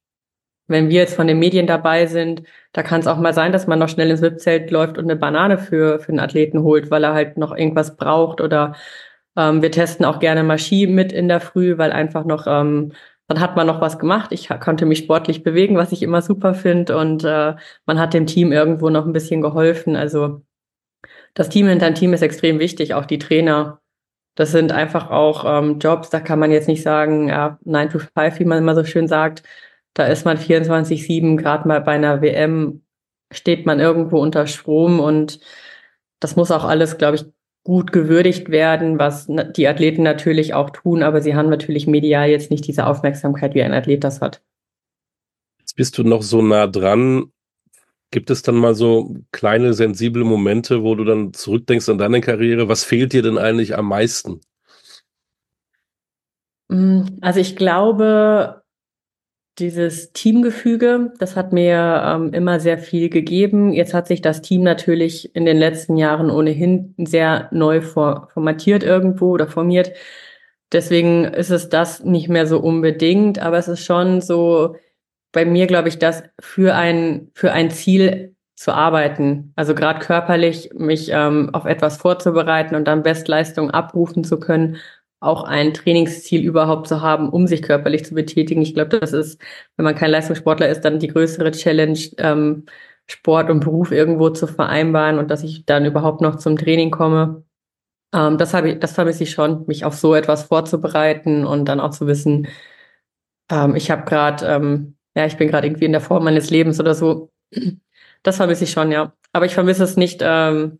wenn 0.67 0.89
wir 0.89 0.95
jetzt 0.95 1.15
von 1.15 1.27
den 1.27 1.39
Medien 1.39 1.67
dabei 1.67 2.07
sind, 2.07 2.43
da 2.73 2.83
kann 2.83 2.99
es 2.99 3.07
auch 3.07 3.17
mal 3.17 3.33
sein, 3.33 3.51
dass 3.51 3.67
man 3.67 3.79
noch 3.79 3.89
schnell 3.89 4.09
ins 4.09 4.21
VIP-Zelt 4.21 4.71
läuft 4.71 4.97
und 4.97 5.05
eine 5.05 5.15
Banane 5.15 5.57
für, 5.57 5.99
für 5.99 6.09
einen 6.09 6.19
Athleten 6.19 6.63
holt, 6.63 6.89
weil 6.91 7.03
er 7.03 7.13
halt 7.13 7.37
noch 7.37 7.55
irgendwas 7.55 7.97
braucht. 7.97 8.41
Oder 8.41 8.75
ähm, 9.37 9.61
wir 9.61 9.71
testen 9.71 10.05
auch 10.05 10.19
gerne 10.19 10.43
mal 10.43 10.57
Ski 10.57 10.87
mit 10.87 11.11
in 11.13 11.27
der 11.27 11.39
Früh, 11.41 11.77
weil 11.77 11.91
einfach 11.91 12.25
noch, 12.25 12.47
ähm, 12.47 12.93
dann 13.27 13.39
hat 13.39 13.55
man 13.55 13.67
noch 13.67 13.81
was 13.81 13.99
gemacht. 13.99 14.31
Ich 14.31 14.49
konnte 14.59 14.85
mich 14.85 14.99
sportlich 14.99 15.43
bewegen, 15.43 15.77
was 15.77 15.91
ich 15.91 16.03
immer 16.03 16.21
super 16.21 16.53
finde. 16.55 16.97
Und 16.97 17.23
äh, 17.23 17.55
man 17.85 17.99
hat 17.99 18.13
dem 18.13 18.25
Team 18.27 18.51
irgendwo 18.51 18.89
noch 18.89 19.05
ein 19.05 19.13
bisschen 19.13 19.41
geholfen. 19.41 19.95
Also 19.95 20.41
das 21.35 21.49
Team 21.49 21.67
hinter 21.67 21.91
dem 21.91 21.95
Team 21.95 22.13
ist 22.13 22.21
extrem 22.21 22.59
wichtig, 22.59 22.95
auch 22.95 23.05
die 23.05 23.19
Trainer. 23.19 23.81
Das 24.35 24.51
sind 24.51 24.71
einfach 24.71 25.11
auch 25.11 25.45
ähm, 25.45 25.79
Jobs, 25.79 26.09
da 26.09 26.19
kann 26.19 26.39
man 26.39 26.51
jetzt 26.51 26.67
nicht 26.67 26.81
sagen, 26.81 27.29
ja, 27.29 27.59
9 27.63 27.89
to 27.91 27.99
5, 27.99 28.39
wie 28.39 28.45
man 28.45 28.57
immer 28.57 28.73
so 28.73 28.83
schön 28.83 29.07
sagt. 29.07 29.43
Da 29.93 30.05
ist 30.07 30.25
man 30.25 30.37
24-7, 30.37 31.37
gerade 31.37 31.67
mal 31.67 31.81
bei 31.81 31.93
einer 31.93 32.21
WM 32.21 32.81
steht 33.31 33.65
man 33.65 33.79
irgendwo 33.79 34.19
unter 34.19 34.47
Strom 34.47 34.99
und 34.99 35.39
das 36.19 36.35
muss 36.35 36.51
auch 36.51 36.63
alles, 36.63 36.97
glaube 36.97 37.17
ich, 37.17 37.25
gut 37.63 37.91
gewürdigt 37.91 38.49
werden, 38.49 38.99
was 38.99 39.27
die 39.27 39.67
Athleten 39.67 40.03
natürlich 40.03 40.53
auch 40.53 40.69
tun, 40.69 41.01
aber 41.01 41.21
sie 41.21 41.35
haben 41.35 41.49
natürlich 41.49 41.87
medial 41.87 42.29
jetzt 42.29 42.51
nicht 42.51 42.67
diese 42.67 42.85
Aufmerksamkeit, 42.85 43.55
wie 43.55 43.63
ein 43.63 43.73
Athlet 43.73 44.03
das 44.03 44.21
hat. 44.21 44.41
Jetzt 45.59 45.75
bist 45.75 45.97
du 45.97 46.03
noch 46.03 46.21
so 46.21 46.41
nah 46.41 46.67
dran 46.67 47.31
Gibt 48.11 48.29
es 48.29 48.41
dann 48.43 48.55
mal 48.55 48.75
so 48.75 49.15
kleine 49.31 49.73
sensible 49.73 50.23
Momente, 50.23 50.83
wo 50.83 50.95
du 50.95 51.03
dann 51.03 51.33
zurückdenkst 51.33 51.89
an 51.89 51.97
deine 51.97 52.21
Karriere? 52.21 52.69
Was 52.69 52.83
fehlt 52.83 53.13
dir 53.13 53.21
denn 53.21 53.37
eigentlich 53.37 53.77
am 53.77 53.87
meisten? 53.87 54.41
Mm, 56.69 57.03
also 57.21 57.39
ich 57.39 57.55
glaube, 57.55 58.63
dieses 59.59 60.11
Teamgefüge, 60.11 61.13
das 61.19 61.35
hat 61.35 61.53
mir 61.53 62.03
ähm, 62.05 62.33
immer 62.33 62.59
sehr 62.59 62.77
viel 62.77 63.09
gegeben. 63.09 63.71
Jetzt 63.71 63.93
hat 63.93 64.07
sich 64.07 64.21
das 64.21 64.41
Team 64.41 64.63
natürlich 64.63 65.33
in 65.35 65.45
den 65.45 65.57
letzten 65.57 65.97
Jahren 65.97 66.29
ohnehin 66.29 66.93
sehr 66.97 67.47
neu 67.51 67.81
for 67.81 68.29
formatiert 68.33 68.83
irgendwo 68.83 69.31
oder 69.31 69.47
formiert. 69.47 69.93
Deswegen 70.71 71.23
ist 71.25 71.51
es 71.51 71.69
das 71.69 72.03
nicht 72.03 72.27
mehr 72.27 72.47
so 72.47 72.59
unbedingt, 72.59 73.39
aber 73.39 73.57
es 73.57 73.67
ist 73.67 73.85
schon 73.85 74.19
so, 74.19 74.75
bei 75.35 75.45
mir, 75.45 75.67
glaube 75.67 75.89
ich, 75.89 75.99
das 75.99 76.23
für 76.39 76.75
ein, 76.75 77.29
für 77.35 77.51
ein 77.51 77.69
Ziel 77.69 78.35
zu 78.55 78.73
arbeiten. 78.73 79.51
Also 79.57 79.75
gerade 79.75 79.99
körperlich 79.99 80.69
mich 80.73 81.09
ähm, 81.11 81.49
auf 81.53 81.65
etwas 81.65 81.97
vorzubereiten 81.97 82.73
und 82.75 82.85
dann 82.85 83.03
Bestleistung 83.03 83.69
abrufen 83.69 84.23
zu 84.23 84.39
können, 84.39 84.77
auch 85.19 85.43
ein 85.43 85.73
Trainingsziel 85.73 86.41
überhaupt 86.41 86.87
zu 86.87 87.01
haben, 87.01 87.29
um 87.29 87.47
sich 87.47 87.61
körperlich 87.61 88.05
zu 88.05 88.15
betätigen. 88.15 88.61
Ich 88.61 88.73
glaube, 88.73 88.97
das 88.97 89.11
ist, 89.11 89.41
wenn 89.75 89.83
man 89.83 89.95
kein 89.95 90.11
Leistungssportler 90.11 90.69
ist, 90.69 90.81
dann 90.81 90.99
die 90.99 91.09
größere 91.09 91.51
Challenge, 91.51 91.99
ähm, 92.17 92.65
Sport 93.07 93.49
und 93.49 93.59
Beruf 93.59 93.91
irgendwo 93.91 94.29
zu 94.29 94.47
vereinbaren 94.47 95.19
und 95.19 95.29
dass 95.29 95.43
ich 95.43 95.65
dann 95.65 95.85
überhaupt 95.85 96.21
noch 96.21 96.37
zum 96.37 96.57
Training 96.57 96.91
komme. 96.91 97.43
Ähm, 98.13 98.37
das 98.37 98.53
habe 98.53 98.71
ich, 98.71 98.79
das 98.79 98.93
vermisse 98.93 99.23
ich 99.23 99.31
schon, 99.31 99.65
mich 99.67 99.83
auf 99.85 99.95
so 99.95 100.15
etwas 100.15 100.43
vorzubereiten 100.45 101.45
und 101.45 101.65
dann 101.65 101.81
auch 101.81 101.91
zu 101.91 102.07
wissen, 102.07 102.47
ähm, 103.51 103.75
ich 103.75 103.91
habe 103.91 104.05
gerade 104.05 104.45
ähm, 104.45 104.94
ja, 105.15 105.25
ich 105.25 105.37
bin 105.37 105.47
gerade 105.47 105.67
irgendwie 105.67 105.85
in 105.85 105.91
der 105.91 106.01
Form 106.01 106.23
meines 106.23 106.49
Lebens 106.49 106.79
oder 106.79 106.93
so. 106.93 107.31
Das 108.23 108.37
vermisse 108.37 108.63
ich 108.63 108.71
schon, 108.71 108.91
ja. 108.91 109.13
Aber 109.33 109.45
ich 109.45 109.53
vermisse 109.53 109.83
es 109.83 109.97
nicht, 109.97 110.21
ähm, 110.23 110.79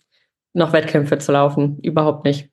noch 0.53 0.73
Wettkämpfe 0.73 1.17
zu 1.17 1.31
laufen. 1.31 1.79
Überhaupt 1.81 2.25
nicht. 2.25 2.49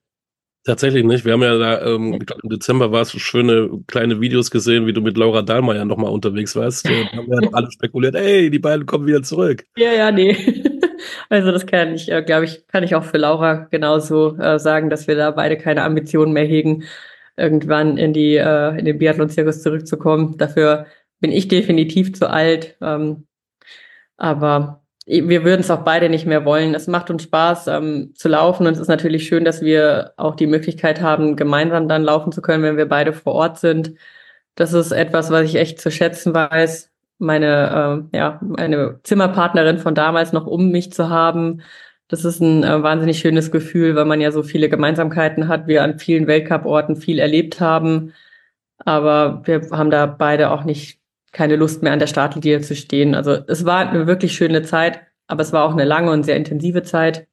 Tatsächlich 0.64 1.05
nicht. 1.05 1.25
Wir 1.25 1.33
haben 1.33 1.42
ja 1.42 1.59
da, 1.59 1.85
ähm, 1.85 2.14
ich 2.14 2.27
glaube, 2.27 2.42
im 2.45 2.51
Dezember 2.51 2.92
war 2.92 3.01
es 3.01 3.11
schöne 3.12 3.68
kleine 3.88 4.21
Videos 4.21 4.51
gesehen, 4.51 4.87
wie 4.87 4.92
du 4.92 5.01
mit 5.01 5.16
Laura 5.16 5.42
Dahlmeier 5.42 5.85
nochmal 5.85 6.12
unterwegs 6.12 6.55
warst. 6.55 6.87
Da 6.87 6.90
haben 6.90 7.27
wir 7.29 7.42
ja 7.42 7.49
alle 7.53 7.71
spekuliert, 7.73 8.14
ey, 8.14 8.49
die 8.49 8.61
beiden 8.61 8.87
kommen 8.87 9.07
wieder 9.07 9.23
zurück. 9.23 9.64
Ja, 9.77 9.92
ja, 9.92 10.11
nee. 10.12 10.37
Also 11.29 11.51
das 11.51 11.66
kann 11.66 11.95
ich, 11.95 12.11
äh, 12.12 12.23
glaube 12.23 12.45
ich, 12.45 12.66
kann 12.68 12.85
ich 12.85 12.95
auch 12.95 13.03
für 13.03 13.18
Laura 13.18 13.66
genauso 13.71 14.37
äh, 14.37 14.59
sagen, 14.61 14.88
dass 14.88 15.09
wir 15.09 15.16
da 15.16 15.33
beide 15.33 15.57
keine 15.57 15.83
Ambitionen 15.83 16.33
mehr 16.33 16.45
hegen, 16.45 16.85
irgendwann 17.37 17.97
in 17.99 18.12
die 18.12 18.37
äh, 18.37 18.79
in 18.79 18.85
den 18.85 18.99
Biathlon-Zirkus 18.99 19.62
zurückzukommen. 19.62 20.37
Dafür 20.38 20.87
bin 21.23 21.33
ich 21.33 21.49
definitiv 21.49 22.15
zu 22.15 22.29
alt. 22.29 22.77
Ähm, 22.83 23.27
aber 24.19 24.83
wir 25.07 25.45
würden 25.45 25.63
es 25.63 25.71
auch 25.71 25.85
beide 25.85 26.09
nicht 26.09 26.27
mehr 26.27 26.45
wollen. 26.45 26.75
Es 26.75 26.87
macht 26.87 27.11
uns 27.11 27.25
Spaß 27.25 27.69
ähm, 27.69 28.13
zu 28.15 28.29
laufen 28.29 28.67
und 28.67 28.75
es 28.75 28.81
ist 28.81 28.89
natürlich 28.89 29.27
schön, 29.27 29.45
dass 29.45 29.63
wir 29.63 30.13
auch 30.17 30.37
die 30.37 30.47
Möglichkeit 30.47 31.01
haben, 31.01 31.37
gemeinsam 31.37 31.89
dann 31.89 32.03
laufen 32.03 32.33
zu 32.33 32.43
können, 32.43 32.63
wenn 32.63 32.77
wir 32.77 32.89
beide 32.89 33.13
vor 33.13 33.35
Ort 33.35 33.59
sind. 33.59 33.95
Das 34.55 34.73
ist 34.75 34.93
etwas, 34.93 35.31
was 35.31 35.45
ich 35.45 35.57
echt 35.57 35.81
zu 35.81 35.91
schätzen 35.91 36.35
weiß. 36.35 36.91
Meine, 37.19 38.09
äh, 38.13 38.17
ja, 38.19 38.41
meine 38.43 39.01
Zimmerpartnerin 39.05 39.79
von 39.79 39.95
damals 39.95 40.33
noch 40.33 40.47
um 40.47 40.71
mich 40.71 40.93
zu 40.93 41.09
haben. 41.09 41.63
Das 42.09 42.25
ist 42.25 42.41
ein 42.41 42.65
äh, 42.65 42.83
wahnsinnig 42.83 43.19
schönes 43.21 43.51
Gefühl, 43.51 43.97
weil 43.97 44.05
man 44.07 44.21
ja 44.21 44.33
so 44.33 44.43
viele 44.43 44.69
Gemeinsamkeiten 44.69 45.49
hat, 45.49 45.67
wir 45.69 45.83
an 45.83 45.99
vielen 45.99 46.27
Weltcup-Orten 46.27 46.97
viel 46.97 47.19
erlebt 47.19 47.61
haben. 47.61 48.13
Aber 48.79 49.43
wir 49.47 49.63
haben 49.71 49.91
da 49.91 50.07
beide 50.07 50.51
auch 50.51 50.65
nicht 50.65 51.02
keine 51.33 51.57
Lust 51.57 51.83
mehr 51.83 51.92
an 51.92 51.99
der 51.99 52.07
Startlinie 52.07 52.61
zu 52.61 52.77
stehen. 52.77 53.14
Also 53.14 53.33
es 53.49 53.64
war 53.64 53.88
eine 53.88 54.07
wirklich 54.07 54.33
schöne 54.35 54.62
Zeit, 54.62 55.01
aber 55.27 55.42
es 55.42 55.53
war 55.53 55.64
auch 55.64 55.73
eine 55.73 55.85
lange 55.85 56.11
und 56.11 56.25
sehr 56.25 56.37
intensive 56.37 56.83
Zeit. 56.83 57.27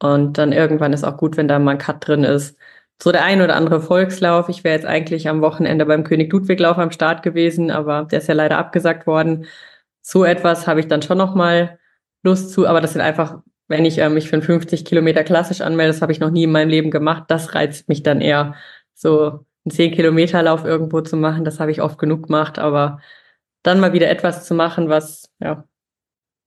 Und 0.00 0.38
dann 0.38 0.52
irgendwann 0.52 0.92
ist 0.92 1.04
auch 1.04 1.16
gut, 1.16 1.36
wenn 1.36 1.48
da 1.48 1.58
mal 1.58 1.72
ein 1.72 1.78
Cut 1.78 2.06
drin 2.06 2.24
ist. 2.24 2.58
So 3.02 3.12
der 3.12 3.24
ein 3.24 3.42
oder 3.42 3.56
andere 3.56 3.80
Volkslauf. 3.80 4.48
Ich 4.48 4.64
wäre 4.64 4.74
jetzt 4.74 4.86
eigentlich 4.86 5.28
am 5.28 5.42
Wochenende 5.42 5.86
beim 5.86 6.04
König 6.04 6.32
Ludwig 6.32 6.60
Lauf 6.60 6.78
am 6.78 6.90
Start 6.92 7.22
gewesen, 7.22 7.70
aber 7.70 8.04
der 8.10 8.20
ist 8.20 8.28
ja 8.28 8.34
leider 8.34 8.58
abgesagt 8.58 9.06
worden. 9.06 9.46
So 10.02 10.24
etwas 10.24 10.66
habe 10.66 10.80
ich 10.80 10.88
dann 10.88 11.02
schon 11.02 11.18
noch 11.18 11.34
mal 11.34 11.78
Lust 12.22 12.50
zu, 12.52 12.66
aber 12.66 12.80
das 12.80 12.92
sind 12.92 13.02
einfach, 13.02 13.40
wenn 13.68 13.84
ich 13.84 13.98
äh, 13.98 14.08
mich 14.08 14.28
für 14.28 14.36
einen 14.36 14.42
50 14.42 14.84
Kilometer 14.84 15.24
klassisch 15.24 15.60
anmelde, 15.60 15.92
das 15.92 16.02
habe 16.02 16.12
ich 16.12 16.20
noch 16.20 16.30
nie 16.30 16.44
in 16.44 16.52
meinem 16.52 16.68
Leben 16.70 16.90
gemacht. 16.90 17.24
Das 17.28 17.54
reizt 17.54 17.88
mich 17.88 18.02
dann 18.02 18.20
eher. 18.20 18.54
So 18.94 19.44
einen 19.64 19.70
10 19.70 19.92
Kilometer 19.92 20.42
Lauf 20.42 20.64
irgendwo 20.64 21.00
zu 21.02 21.16
machen, 21.16 21.44
das 21.44 21.60
habe 21.60 21.70
ich 21.70 21.82
oft 21.82 21.98
genug 21.98 22.24
gemacht, 22.24 22.58
aber 22.58 23.00
dann 23.66 23.80
mal 23.80 23.92
wieder 23.92 24.08
etwas 24.08 24.44
zu 24.44 24.54
machen, 24.54 24.88
was, 24.88 25.30
ja, 25.40 25.64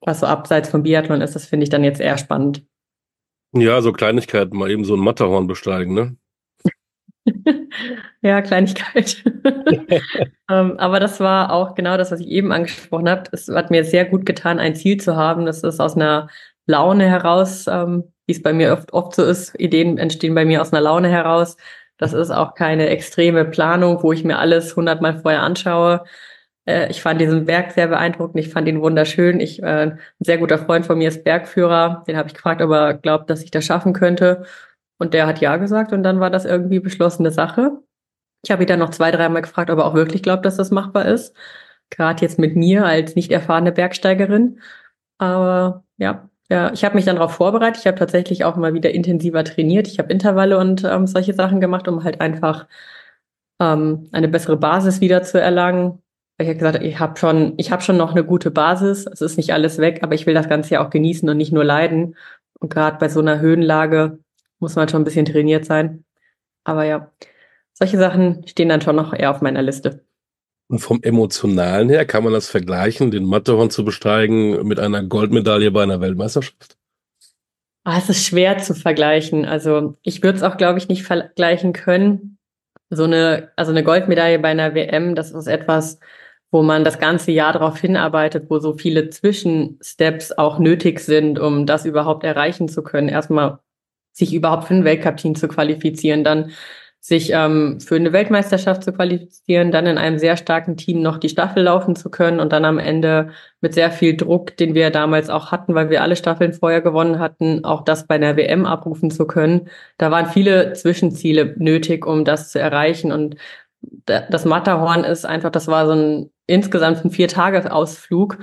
was 0.02 0.22
so 0.22 0.26
abseits 0.26 0.70
vom 0.70 0.84
Biathlon 0.84 1.22
ist, 1.22 1.36
das 1.36 1.46
finde 1.46 1.64
ich 1.66 1.70
dann 1.70 1.84
jetzt 1.84 2.02
eher 2.02 2.18
spannend. 2.18 2.66
Ja, 3.54 3.82
so 3.82 3.92
Kleinigkeiten, 3.92 4.58
mal 4.58 4.70
eben 4.70 4.86
so 4.86 4.96
ein 4.96 5.00
Matterhorn 5.00 5.48
besteigen, 5.48 5.94
ne? 5.94 6.16
ja, 8.22 8.42
Kleinigkeit. 8.42 9.24
ähm, 10.50 10.78
aber 10.78 11.00
das 11.00 11.20
war 11.20 11.52
auch 11.52 11.76
genau 11.76 11.98
das, 11.98 12.12
was 12.12 12.20
ich 12.20 12.28
eben 12.28 12.52
angesprochen 12.52 13.10
habe. 13.10 13.24
Es 13.32 13.48
hat 13.48 13.72
mir 13.72 13.84
sehr 13.84 14.06
gut 14.06 14.26
getan, 14.26 14.60
ein 14.60 14.76
Ziel 14.76 15.00
zu 15.00 15.16
haben. 15.16 15.46
Das 15.46 15.64
ist 15.64 15.80
aus 15.80 15.96
einer 15.96 16.30
Laune 16.66 17.06
heraus, 17.08 17.66
ähm, 17.68 18.14
wie 18.28 18.34
es 18.34 18.42
bei 18.42 18.54
mir 18.54 18.74
oft, 18.74 18.94
oft 18.94 19.16
so 19.16 19.24
ist. 19.24 19.60
Ideen 19.60 19.98
entstehen 19.98 20.36
bei 20.36 20.46
mir 20.46 20.62
aus 20.62 20.72
einer 20.72 20.82
Laune 20.82 21.10
heraus. 21.10 21.58
Das 21.98 22.14
ist 22.14 22.32
auch 22.32 22.54
keine 22.54 22.88
extreme 22.90 23.46
Planung, 23.46 24.02
wo 24.04 24.14
ich 24.14 24.24
mir 24.24 24.38
alles 24.38 24.76
hundertmal 24.76 25.20
vorher 25.20 25.44
anschaue. 25.44 26.06
Äh, 26.70 26.90
ich 26.92 27.02
fand 27.02 27.20
diesen 27.20 27.46
Berg 27.46 27.72
sehr 27.72 27.88
beeindruckend. 27.88 28.40
Ich 28.40 28.54
fand 28.54 28.68
ihn 28.68 28.82
wunderschön. 28.82 29.40
Ich, 29.40 29.62
äh, 29.64 29.66
ein 29.92 30.00
sehr 30.20 30.38
guter 30.38 30.60
Freund 30.60 30.86
von 30.86 30.98
mir 30.98 31.10
ist 31.10 31.24
Bergführer. 31.24 32.04
Den 32.08 32.18
habe 32.18 32.28
ich 32.28 32.36
gefragt, 32.36 32.62
ob 32.62 32.72
er 32.72 32.94
glaubt, 32.94 33.30
dass 33.30 33.44
ich 33.44 33.52
das 33.52 33.66
schaffen 33.66 33.94
könnte. 33.94 34.46
Und 35.00 35.14
der 35.14 35.28
hat 35.28 35.42
ja 35.42 35.58
gesagt. 35.58 35.94
Und 35.94 36.04
dann 36.04 36.20
war 36.20 36.30
das 36.30 36.46
irgendwie 36.46 36.80
beschlossene 36.80 37.32
Sache. 37.32 37.72
Ich 38.44 38.52
habe 38.52 38.64
ihn 38.64 38.68
dann 38.68 38.80
noch 38.80 38.92
zwei, 38.92 39.12
dreimal 39.12 39.42
gefragt, 39.42 39.70
ob 39.72 39.80
er 39.80 39.86
auch 39.86 39.96
wirklich 39.96 40.24
glaubt, 40.24 40.46
dass 40.46 40.58
das 40.58 40.72
machbar 40.72 41.06
ist. 41.06 41.36
Gerade 41.90 42.22
jetzt 42.22 42.40
mit 42.40 42.56
mir 42.56 42.86
als 42.86 43.16
nicht 43.16 43.32
erfahrene 43.32 43.72
Bergsteigerin. 43.72 44.62
Aber 45.18 45.84
ja, 45.98 46.30
ja, 46.50 46.72
ich 46.74 46.86
habe 46.86 46.96
mich 46.96 47.06
dann 47.06 47.18
darauf 47.18 47.34
vorbereitet. 47.34 47.82
Ich 47.82 47.88
habe 47.88 47.98
tatsächlich 47.98 48.44
auch 48.46 48.56
mal 48.58 48.74
wieder 48.74 48.92
intensiver 48.92 49.44
trainiert. 49.44 49.88
Ich 49.88 50.00
habe 50.00 50.12
Intervalle 50.12 50.58
und 50.58 50.84
ähm, 50.84 51.08
solche 51.08 51.34
Sachen 51.34 51.62
gemacht, 51.62 51.88
um 51.88 52.04
halt 52.04 52.22
einfach 52.22 52.68
ähm, 53.60 54.10
eine 54.12 54.28
bessere 54.30 54.58
Basis 54.58 55.02
wieder 55.02 55.24
zu 55.24 55.40
erlangen. 55.42 56.02
Ich 56.42 56.48
habe 56.48 56.58
gesagt, 56.58 56.84
ich 56.84 57.00
habe 57.00 57.20
schon, 57.20 57.54
ich 57.58 57.72
habe 57.72 57.82
schon 57.82 57.98
noch 57.98 58.12
eine 58.12 58.24
gute 58.24 58.50
Basis. 58.50 59.06
Es 59.06 59.20
ist 59.20 59.36
nicht 59.36 59.52
alles 59.52 59.78
weg, 59.78 60.00
aber 60.04 60.16
ich 60.16 60.26
will 60.26 60.34
das 60.34 60.48
Ganze 60.48 60.76
ja 60.76 60.86
auch 60.86 60.90
genießen 60.90 61.28
und 61.28 61.36
nicht 61.36 61.52
nur 61.52 61.66
leiden. 61.66 62.16
Und 62.60 62.74
gerade 62.74 62.98
bei 62.98 63.10
so 63.10 63.20
einer 63.20 63.40
Höhenlage 63.40 64.20
muss 64.60 64.76
man 64.76 64.88
schon 64.88 65.02
ein 65.02 65.06
bisschen 65.06 65.26
trainiert 65.26 65.66
sein. 65.66 66.06
Aber 66.64 66.86
ja, 66.86 67.12
solche 67.74 67.98
Sachen 67.98 68.48
stehen 68.48 68.70
dann 68.70 68.82
schon 68.82 68.96
noch 68.96 69.14
eher 69.14 69.32
auf 69.32 69.42
meiner 69.42 69.62
Liste. 69.62 70.06
Und 70.70 70.80
vom 70.80 71.02
Emotionalen 71.02 71.90
her 71.90 72.06
kann 72.06 72.24
man 72.24 72.32
das 72.32 72.48
vergleichen, 72.48 73.12
den 73.12 73.26
Matterhorn 73.26 73.70
zu 73.70 73.84
besteigen 73.84 74.66
mit 74.66 74.80
einer 74.80 75.04
Goldmedaille 75.04 75.72
bei 75.72 75.84
einer 75.84 76.00
Weltmeisterschaft? 76.00 76.78
Ah, 77.84 77.98
es 77.98 78.08
ist 78.08 78.24
schwer 78.24 78.60
zu 78.60 78.76
vergleichen. 78.76 79.46
Also 79.46 79.98
ich 80.04 80.22
würde 80.24 80.38
es 80.38 80.44
auch, 80.44 80.58
glaube 80.58 80.78
ich, 80.78 80.88
nicht 80.88 81.04
vergleichen 81.04 81.74
können. 81.74 82.38
So 82.92 83.04
eine, 83.04 83.52
also 83.56 83.72
eine 83.72 83.84
Goldmedaille 83.84 84.40
bei 84.40 84.50
einer 84.50 84.76
WM, 84.76 85.16
das 85.16 85.32
ist 85.32 85.48
etwas, 85.48 86.00
wo 86.52 86.64
man 86.64 86.84
das 86.84 87.00
ganze 87.00 87.32
Jahr 87.32 87.54
darauf 87.54 87.80
hinarbeitet, 87.80 88.50
wo 88.50 88.60
so 88.60 88.74
viele 88.74 89.10
Zwischensteps 89.10 90.32
auch 90.32 90.60
nötig 90.60 91.00
sind, 91.00 91.40
um 91.40 91.66
das 91.66 91.86
überhaupt 91.86 92.24
erreichen 92.24 92.70
zu 92.70 92.84
können. 92.84 93.10
Erstmal 93.10 93.60
sich 94.12 94.34
überhaupt 94.34 94.66
für 94.66 94.74
ein 94.76 94.84
Weltcup-Team 94.84 95.36
zu 95.36 95.48
qualifizieren, 95.48 96.24
dann 96.24 96.52
sich 97.02 97.32
ähm, 97.32 97.80
für 97.80 97.96
eine 97.96 98.12
Weltmeisterschaft 98.12 98.84
zu 98.84 98.92
qualifizieren, 98.92 99.72
dann 99.72 99.86
in 99.86 99.98
einem 99.98 100.20
sehr 100.20 100.36
starken 100.36 100.76
Team 100.76 101.02
noch 101.02 101.18
die 101.18 101.30
Staffel 101.30 101.64
laufen 101.64 101.96
zu 101.96 102.10
können 102.10 102.42
und 102.42 102.52
dann 102.52 102.66
am 102.66 102.78
Ende 102.78 103.30
mit 103.62 103.74
sehr 103.74 103.92
viel 103.92 104.18
Druck, 104.18 104.58
den 104.58 104.76
wir 104.76 104.90
damals 104.90 105.30
auch 105.30 105.52
hatten, 105.52 105.76
weil 105.76 105.90
wir 105.90 106.02
alle 106.04 106.18
Staffeln 106.18 106.52
vorher 106.52 106.82
gewonnen 106.82 107.20
hatten, 107.20 107.64
auch 107.64 107.84
das 107.84 108.06
bei 108.06 108.16
einer 108.16 108.36
WM 108.36 108.66
abrufen 108.66 109.12
zu 109.12 109.26
können. 109.28 109.70
Da 109.98 110.12
waren 110.12 110.26
viele 110.26 110.74
Zwischenziele 110.74 111.56
nötig, 111.58 112.06
um 112.06 112.26
das 112.26 112.52
zu 112.52 112.60
erreichen 112.60 113.14
und 113.14 113.38
das 113.82 114.46
Matterhorn 114.46 115.04
ist 115.04 115.26
einfach, 115.26 115.52
das 115.52 115.68
war 115.68 115.86
so 115.88 115.94
ein 115.94 116.32
insgesamt 116.48 117.06
ein 117.06 117.12
Vier-Tage-Ausflug 117.12 118.40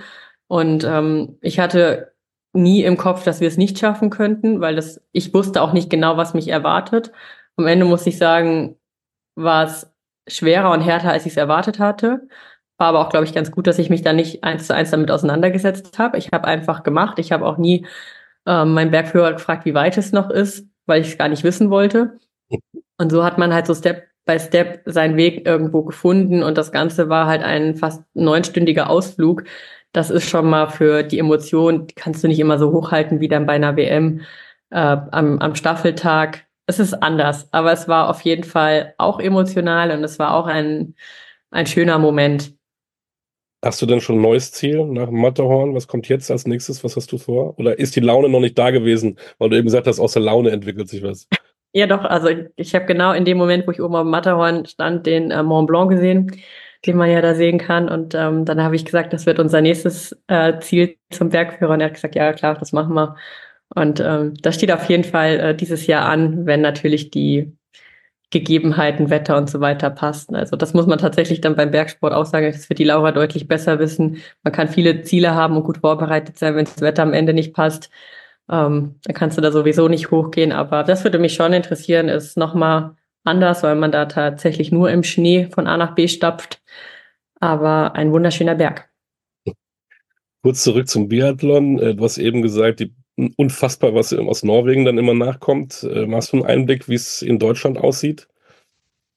und 0.48 0.84
ähm, 0.84 1.38
ich 1.40 1.58
hatte 1.58 2.12
nie 2.52 2.82
im 2.84 2.96
Kopf, 2.96 3.24
dass 3.24 3.40
wir 3.40 3.48
es 3.48 3.56
nicht 3.58 3.78
schaffen 3.78 4.10
könnten, 4.10 4.60
weil 4.60 4.76
das, 4.76 5.00
ich 5.12 5.34
wusste 5.34 5.62
auch 5.62 5.72
nicht 5.72 5.90
genau, 5.90 6.16
was 6.16 6.34
mich 6.34 6.48
erwartet. 6.48 7.12
Am 7.56 7.66
Ende 7.66 7.84
muss 7.84 8.06
ich 8.06 8.18
sagen, 8.18 8.76
war 9.34 9.66
es 9.66 9.92
schwerer 10.26 10.72
und 10.72 10.80
härter, 10.80 11.10
als 11.12 11.26
ich 11.26 11.32
es 11.32 11.36
erwartet 11.36 11.78
hatte. 11.78 12.28
War 12.78 12.88
aber 12.88 13.00
auch, 13.00 13.08
glaube 13.10 13.24
ich, 13.26 13.34
ganz 13.34 13.50
gut, 13.50 13.66
dass 13.66 13.78
ich 13.78 13.90
mich 13.90 14.02
da 14.02 14.12
nicht 14.12 14.44
eins 14.44 14.66
zu 14.66 14.74
eins 14.74 14.90
damit 14.90 15.10
auseinandergesetzt 15.10 15.98
habe. 15.98 16.18
Ich 16.18 16.30
habe 16.32 16.46
einfach 16.46 16.82
gemacht. 16.82 17.18
Ich 17.18 17.32
habe 17.32 17.46
auch 17.46 17.58
nie 17.58 17.86
äh, 18.46 18.64
meinen 18.64 18.90
Bergführer 18.90 19.32
gefragt, 19.32 19.64
wie 19.64 19.74
weit 19.74 19.96
es 19.98 20.12
noch 20.12 20.30
ist, 20.30 20.66
weil 20.86 21.00
ich 21.00 21.08
es 21.08 21.18
gar 21.18 21.28
nicht 21.28 21.44
wissen 21.44 21.70
wollte. 21.70 22.18
Und 22.98 23.10
so 23.10 23.24
hat 23.24 23.38
man 23.38 23.52
halt 23.54 23.66
so 23.66 23.74
Step 23.74 24.08
by 24.26 24.38
Step 24.38 24.82
seinen 24.84 25.16
Weg 25.16 25.46
irgendwo 25.46 25.82
gefunden. 25.82 26.42
Und 26.42 26.58
das 26.58 26.72
Ganze 26.72 27.08
war 27.08 27.26
halt 27.26 27.42
ein 27.42 27.76
fast 27.76 28.02
neunstündiger 28.14 28.90
Ausflug. 28.90 29.44
Das 29.92 30.10
ist 30.10 30.28
schon 30.28 30.50
mal 30.50 30.68
für 30.68 31.02
die 31.02 31.18
Emotion, 31.18 31.86
die 31.86 31.94
kannst 31.94 32.22
du 32.22 32.28
nicht 32.28 32.40
immer 32.40 32.58
so 32.58 32.72
hochhalten 32.72 33.20
wie 33.20 33.28
dann 33.28 33.46
bei 33.46 33.54
einer 33.54 33.76
WM 33.76 34.20
äh, 34.70 34.76
am, 34.76 35.38
am 35.38 35.54
Staffeltag 35.54 36.46
es 36.66 36.80
ist 36.80 36.94
anders, 36.94 37.48
aber 37.52 37.72
es 37.72 37.86
war 37.88 38.10
auf 38.10 38.22
jeden 38.22 38.44
Fall 38.44 38.94
auch 38.98 39.20
emotional 39.20 39.92
und 39.92 40.02
es 40.02 40.18
war 40.18 40.34
auch 40.34 40.46
ein, 40.46 40.94
ein 41.50 41.66
schöner 41.66 41.98
Moment. 41.98 42.54
Hast 43.64 43.80
du 43.80 43.86
denn 43.86 44.00
schon 44.00 44.16
ein 44.16 44.22
neues 44.22 44.52
Ziel 44.52 44.84
nach 44.84 45.10
Matterhorn? 45.10 45.74
Was 45.74 45.86
kommt 45.86 46.08
jetzt 46.08 46.30
als 46.30 46.46
nächstes? 46.46 46.84
Was 46.84 46.96
hast 46.96 47.10
du 47.10 47.18
vor? 47.18 47.58
Oder 47.58 47.78
ist 47.78 47.96
die 47.96 48.00
Laune 48.00 48.28
noch 48.28 48.40
nicht 48.40 48.58
da 48.58 48.70
gewesen, 48.70 49.18
weil 49.38 49.50
du 49.50 49.56
eben 49.56 49.66
gesagt 49.66 49.86
hast, 49.86 49.98
aus 49.98 50.12
der 50.12 50.22
Laune 50.22 50.50
entwickelt 50.50 50.88
sich 50.88 51.02
was? 51.02 51.28
Ja, 51.76 51.86
doch. 51.86 52.04
Also 52.04 52.28
ich, 52.28 52.46
ich 52.56 52.74
habe 52.74 52.86
genau 52.86 53.12
in 53.12 53.26
dem 53.26 53.36
Moment, 53.36 53.66
wo 53.66 53.70
ich 53.70 53.82
oben 53.82 53.96
auf 53.96 54.04
dem 54.04 54.10
Matterhorn 54.10 54.64
stand, 54.64 55.04
den 55.04 55.30
äh, 55.30 55.42
Mont 55.42 55.66
Blanc 55.66 55.90
gesehen, 55.90 56.32
den 56.86 56.96
man 56.96 57.10
ja 57.10 57.20
da 57.20 57.34
sehen 57.34 57.58
kann. 57.58 57.90
Und 57.90 58.14
ähm, 58.14 58.46
dann 58.46 58.62
habe 58.62 58.76
ich 58.76 58.86
gesagt, 58.86 59.12
das 59.12 59.26
wird 59.26 59.38
unser 59.38 59.60
nächstes 59.60 60.18
äh, 60.28 60.58
Ziel 60.60 60.96
zum 61.10 61.28
Bergführer. 61.28 61.74
Und 61.74 61.80
er 61.80 61.88
hat 61.88 61.94
gesagt, 61.94 62.14
ja 62.14 62.32
klar, 62.32 62.54
das 62.58 62.72
machen 62.72 62.94
wir. 62.94 63.16
Und 63.74 64.00
ähm, 64.00 64.32
das 64.40 64.54
steht 64.54 64.72
auf 64.72 64.88
jeden 64.88 65.04
Fall 65.04 65.38
äh, 65.38 65.54
dieses 65.54 65.86
Jahr 65.86 66.06
an, 66.08 66.46
wenn 66.46 66.62
natürlich 66.62 67.10
die 67.10 67.54
Gegebenheiten, 68.30 69.10
Wetter 69.10 69.36
und 69.36 69.50
so 69.50 69.60
weiter 69.60 69.90
passen. 69.90 70.34
Also 70.34 70.56
das 70.56 70.72
muss 70.72 70.86
man 70.86 70.98
tatsächlich 70.98 71.42
dann 71.42 71.56
beim 71.56 71.70
Bergsport 71.72 72.14
auch 72.14 72.24
sagen. 72.24 72.46
Das 72.50 72.70
wird 72.70 72.78
die 72.78 72.84
Laura 72.84 73.12
deutlich 73.12 73.48
besser 73.48 73.78
wissen. 73.78 74.22
Man 74.44 74.52
kann 74.54 74.68
viele 74.68 75.02
Ziele 75.02 75.34
haben 75.34 75.56
und 75.56 75.64
gut 75.64 75.78
vorbereitet 75.78 76.38
sein, 76.38 76.56
wenn 76.56 76.64
das 76.64 76.80
Wetter 76.80 77.02
am 77.02 77.12
Ende 77.12 77.34
nicht 77.34 77.52
passt. 77.54 77.90
Ähm, 78.50 78.96
dann 79.02 79.14
kannst 79.14 79.36
du 79.36 79.42
da 79.42 79.50
sowieso 79.50 79.88
nicht 79.88 80.10
hochgehen. 80.10 80.52
Aber 80.52 80.84
das 80.84 81.04
würde 81.04 81.18
mich 81.18 81.34
schon 81.34 81.52
interessieren, 81.52 82.08
ist 82.08 82.36
nochmal 82.36 82.96
anders, 83.24 83.62
weil 83.62 83.74
man 83.74 83.92
da 83.92 84.06
tatsächlich 84.06 84.72
nur 84.72 84.90
im 84.90 85.02
Schnee 85.02 85.48
von 85.52 85.66
A 85.66 85.76
nach 85.76 85.94
B 85.94 86.08
stapft. 86.08 86.62
Aber 87.40 87.94
ein 87.94 88.12
wunderschöner 88.12 88.54
Berg. 88.54 88.88
Kurz 90.42 90.62
zurück 90.62 90.88
zum 90.88 91.08
Biathlon. 91.08 91.78
Äh, 91.78 91.94
du 91.94 92.04
hast 92.04 92.18
eben 92.18 92.42
gesagt, 92.42 92.80
die 92.80 92.94
unfassbar, 93.36 93.94
was 93.94 94.12
aus 94.12 94.42
Norwegen 94.42 94.84
dann 94.84 94.98
immer 94.98 95.14
nachkommt. 95.14 95.82
Äh, 95.82 96.06
hast 96.12 96.32
du 96.32 96.38
einen 96.38 96.46
Einblick, 96.46 96.88
wie 96.88 96.94
es 96.94 97.22
in 97.22 97.38
Deutschland 97.38 97.78
aussieht? 97.78 98.28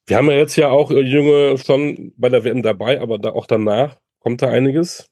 Wir 0.06 0.16
haben 0.16 0.30
ja 0.30 0.36
jetzt 0.36 0.56
ja 0.56 0.70
auch 0.70 0.90
äh, 0.90 1.00
Junge 1.00 1.56
schon 1.58 2.12
bei 2.16 2.28
der 2.28 2.44
WM 2.44 2.62
dabei, 2.62 3.00
aber 3.00 3.18
da 3.18 3.30
auch 3.30 3.46
danach 3.46 3.96
kommt 4.18 4.42
da 4.42 4.48
einiges. 4.48 5.08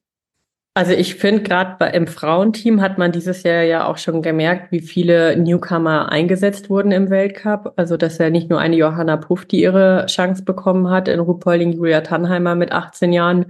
Also 0.78 0.92
ich 0.92 1.16
finde, 1.16 1.42
gerade 1.42 1.86
im 1.86 2.06
Frauenteam 2.06 2.80
hat 2.80 2.98
man 2.98 3.10
dieses 3.10 3.42
Jahr 3.42 3.64
ja 3.64 3.88
auch 3.88 3.98
schon 3.98 4.22
gemerkt, 4.22 4.70
wie 4.70 4.78
viele 4.80 5.36
Newcomer 5.36 6.12
eingesetzt 6.12 6.70
wurden 6.70 6.92
im 6.92 7.10
Weltcup. 7.10 7.72
Also 7.74 7.96
dass 7.96 8.18
ja 8.18 8.30
nicht 8.30 8.48
nur 8.48 8.60
eine 8.60 8.76
Johanna 8.76 9.16
Puff, 9.16 9.44
die 9.44 9.60
ihre 9.60 10.06
Chance 10.06 10.44
bekommen 10.44 10.88
hat, 10.88 11.08
in 11.08 11.18
Ruhpolding 11.18 11.72
Julia 11.72 12.02
Tannheimer 12.02 12.54
mit 12.54 12.70
18 12.70 13.12
Jahren 13.12 13.46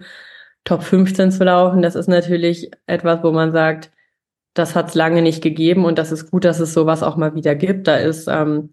Top 0.64 0.82
15 0.82 1.30
zu 1.30 1.44
laufen. 1.44 1.82
Das 1.82 1.96
ist 1.96 2.08
natürlich 2.08 2.70
etwas, 2.86 3.22
wo 3.22 3.30
man 3.30 3.52
sagt, 3.52 3.90
das 4.54 4.74
hat 4.74 4.88
es 4.88 4.94
lange 4.94 5.20
nicht 5.20 5.42
gegeben 5.42 5.84
und 5.84 5.98
das 5.98 6.12
ist 6.12 6.30
gut, 6.30 6.46
dass 6.46 6.60
es 6.60 6.72
sowas 6.72 7.02
auch 7.02 7.16
mal 7.16 7.34
wieder 7.34 7.54
gibt. 7.54 7.88
Da 7.88 7.96
ist, 7.96 8.26
ähm, 8.28 8.72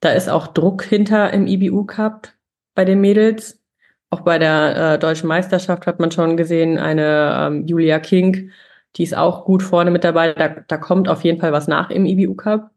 da 0.00 0.10
ist 0.10 0.28
auch 0.28 0.48
Druck 0.48 0.82
hinter 0.82 1.32
im 1.32 1.46
IBU 1.46 1.86
Cup 1.86 2.28
bei 2.74 2.84
den 2.84 3.00
Mädels. 3.00 3.58
Auch 4.10 4.20
bei 4.20 4.38
der 4.38 4.94
äh, 4.94 4.98
deutschen 4.98 5.28
Meisterschaft 5.28 5.86
hat 5.86 6.00
man 6.00 6.10
schon 6.10 6.36
gesehen, 6.36 6.78
eine 6.78 7.34
ähm, 7.38 7.66
Julia 7.66 7.98
King, 7.98 8.50
die 8.96 9.02
ist 9.02 9.16
auch 9.16 9.44
gut 9.44 9.62
vorne 9.62 9.90
mit 9.90 10.04
dabei. 10.04 10.32
Da, 10.32 10.48
da 10.66 10.76
kommt 10.76 11.08
auf 11.08 11.24
jeden 11.24 11.40
Fall 11.40 11.52
was 11.52 11.68
nach 11.68 11.90
im 11.90 12.06
IBU 12.06 12.34
Cup. 12.34 12.70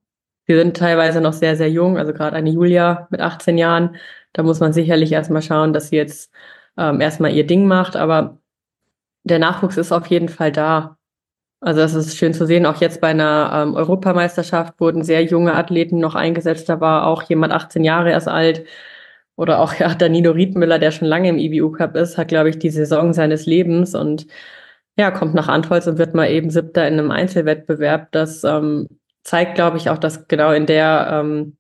Wir 0.45 0.57
sind 0.57 0.75
teilweise 0.75 1.21
noch 1.21 1.33
sehr, 1.33 1.55
sehr 1.55 1.69
jung, 1.69 1.97
also 1.97 2.13
gerade 2.13 2.35
eine 2.35 2.49
Julia 2.49 3.07
mit 3.11 3.21
18 3.21 3.57
Jahren. 3.57 3.95
Da 4.33 4.43
muss 4.43 4.59
man 4.59 4.73
sicherlich 4.73 5.11
erstmal 5.11 5.41
schauen, 5.43 5.73
dass 5.73 5.89
sie 5.89 5.95
jetzt 5.97 6.31
ähm, 6.77 7.01
erstmal 7.01 7.33
ihr 7.33 7.45
Ding 7.45 7.67
macht. 7.67 7.95
Aber 7.95 8.39
der 9.23 9.39
Nachwuchs 9.39 9.77
ist 9.77 9.91
auf 9.91 10.07
jeden 10.07 10.29
Fall 10.29 10.51
da. 10.51 10.97
Also 11.61 11.81
das 11.81 11.93
ist 11.93 12.17
schön 12.17 12.33
zu 12.33 12.45
sehen. 12.45 12.65
Auch 12.65 12.81
jetzt 12.81 13.01
bei 13.01 13.09
einer 13.09 13.51
ähm, 13.53 13.75
Europameisterschaft 13.75 14.79
wurden 14.79 15.03
sehr 15.03 15.23
junge 15.23 15.55
Athleten 15.55 15.99
noch 15.99 16.15
eingesetzt. 16.15 16.69
Da 16.69 16.81
war 16.81 17.05
auch 17.07 17.23
jemand 17.23 17.53
18 17.53 17.83
Jahre 17.83 18.11
erst 18.11 18.27
alt. 18.27 18.65
Oder 19.39 19.59
auch 19.61 19.73
ja, 19.75 19.95
Danilo 19.95 20.31
Riedmüller, 20.31 20.79
der 20.79 20.91
schon 20.91 21.07
lange 21.07 21.29
im 21.29 21.37
IBU 21.37 21.71
Cup 21.71 21.95
ist, 21.95 22.17
hat, 22.17 22.27
glaube 22.27 22.49
ich, 22.49 22.59
die 22.59 22.69
Saison 22.69 23.13
seines 23.13 23.45
Lebens 23.45 23.95
und 23.95 24.27
ja, 24.97 25.11
kommt 25.11 25.33
nach 25.33 25.47
Antholz 25.47 25.87
und 25.87 25.97
wird 25.97 26.13
mal 26.13 26.29
eben 26.29 26.49
Siebter 26.49 26.85
in 26.87 26.99
einem 26.99 27.09
Einzelwettbewerb. 27.11 28.11
Das 28.11 28.43
ähm, 28.43 28.89
zeigt, 29.23 29.55
glaube 29.55 29.77
ich, 29.77 29.89
auch, 29.89 29.97
dass 29.97 30.27
genau 30.27 30.51
in 30.51 30.65
der 30.65 31.07
ähm, 31.11 31.57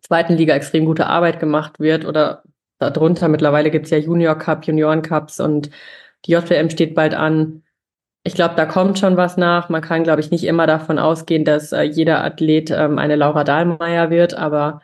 zweiten 0.00 0.34
Liga 0.34 0.54
extrem 0.54 0.86
gute 0.86 1.06
Arbeit 1.06 1.40
gemacht 1.40 1.78
wird. 1.78 2.06
Oder 2.06 2.42
darunter 2.78 3.28
mittlerweile 3.28 3.70
gibt's 3.70 3.90
ja 3.90 3.98
Junior 3.98 4.36
Cup, 4.36 4.64
Junioren 4.64 5.02
Cups 5.02 5.40
und 5.40 5.70
die 6.24 6.32
JWM 6.32 6.70
steht 6.70 6.94
bald 6.94 7.14
an 7.14 7.62
ich 8.22 8.34
glaube, 8.34 8.54
da 8.54 8.66
kommt 8.66 8.98
schon 8.98 9.16
was 9.16 9.36
nach. 9.36 9.68
Man 9.70 9.80
kann, 9.82 10.04
glaube 10.04 10.20
ich, 10.20 10.30
nicht 10.30 10.44
immer 10.44 10.66
davon 10.66 10.98
ausgehen, 10.98 11.44
dass 11.44 11.72
äh, 11.72 11.82
jeder 11.82 12.22
Athlet 12.22 12.70
ähm, 12.70 12.98
eine 12.98 13.16
Laura 13.16 13.44
Dahlmeier 13.44 14.10
wird, 14.10 14.34
aber 14.34 14.82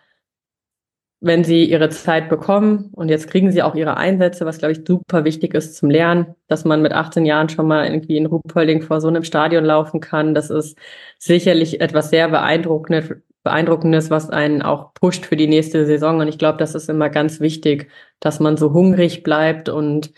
wenn 1.20 1.44
sie 1.44 1.64
ihre 1.64 1.88
Zeit 1.88 2.28
bekommen 2.28 2.90
und 2.92 3.08
jetzt 3.08 3.28
kriegen 3.28 3.50
sie 3.50 3.62
auch 3.62 3.74
ihre 3.74 3.96
Einsätze, 3.96 4.44
was 4.46 4.58
glaube 4.58 4.72
ich 4.72 4.86
super 4.86 5.24
wichtig 5.24 5.54
ist 5.54 5.76
zum 5.76 5.90
Lernen, 5.90 6.34
dass 6.48 6.64
man 6.64 6.82
mit 6.82 6.92
18 6.92 7.24
Jahren 7.24 7.48
schon 7.48 7.66
mal 7.66 7.86
irgendwie 7.86 8.16
in 8.16 8.26
Ruhpolding 8.26 8.82
vor 8.82 9.00
so 9.00 9.08
einem 9.08 9.24
Stadion 9.24 9.64
laufen 9.64 10.00
kann, 10.00 10.34
das 10.34 10.50
ist 10.50 10.78
sicherlich 11.18 11.80
etwas 11.80 12.10
sehr 12.10 12.28
beeindruckendes, 12.28 13.16
beeindruckendes, 13.42 14.10
was 14.10 14.30
einen 14.30 14.62
auch 14.62 14.92
pusht 14.94 15.24
für 15.26 15.36
die 15.36 15.46
nächste 15.46 15.86
Saison 15.86 16.20
und 16.20 16.28
ich 16.28 16.38
glaube, 16.38 16.58
das 16.58 16.74
ist 16.74 16.88
immer 16.90 17.08
ganz 17.08 17.40
wichtig, 17.40 17.90
dass 18.20 18.40
man 18.40 18.56
so 18.56 18.72
hungrig 18.72 19.22
bleibt 19.22 19.68
und 19.68 20.12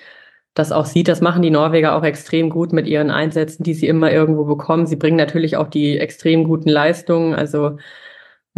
das 0.58 0.72
auch 0.72 0.86
sieht. 0.86 1.08
Das 1.08 1.20
machen 1.20 1.42
die 1.42 1.50
Norweger 1.50 1.94
auch 1.96 2.02
extrem 2.02 2.50
gut 2.50 2.72
mit 2.72 2.86
ihren 2.86 3.10
Einsätzen, 3.10 3.62
die 3.62 3.74
sie 3.74 3.86
immer 3.86 4.12
irgendwo 4.12 4.44
bekommen. 4.44 4.86
Sie 4.86 4.96
bringen 4.96 5.16
natürlich 5.16 5.56
auch 5.56 5.68
die 5.68 5.98
extrem 5.98 6.44
guten 6.44 6.68
Leistungen. 6.68 7.34
Also 7.34 7.78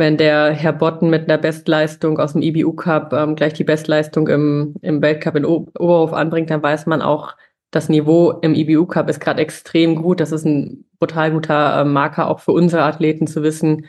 wenn 0.00 0.16
der 0.16 0.50
Herr 0.50 0.72
Botten 0.72 1.10
mit 1.10 1.28
einer 1.28 1.38
Bestleistung 1.38 2.18
aus 2.18 2.32
dem 2.32 2.42
IBU 2.42 2.72
Cup 2.72 3.12
ähm, 3.12 3.36
gleich 3.36 3.52
die 3.52 3.64
Bestleistung 3.64 4.26
im, 4.26 4.74
im 4.82 5.00
Weltcup 5.00 5.36
in 5.36 5.44
o 5.44 5.68
Oberhof 5.78 6.12
anbringt, 6.12 6.50
dann 6.50 6.62
weiß 6.62 6.86
man 6.86 7.02
auch, 7.02 7.36
das 7.70 7.88
Niveau 7.88 8.32
im 8.42 8.54
IBU 8.54 8.86
Cup 8.86 9.08
ist 9.08 9.20
gerade 9.20 9.40
extrem 9.40 9.94
gut. 9.94 10.18
Das 10.18 10.32
ist 10.32 10.44
ein 10.44 10.86
brutal 10.98 11.30
guter 11.30 11.80
äh, 11.80 11.84
Marker 11.84 12.28
auch 12.28 12.40
für 12.40 12.52
unsere 12.52 12.82
Athleten 12.82 13.28
zu 13.28 13.44
wissen, 13.44 13.86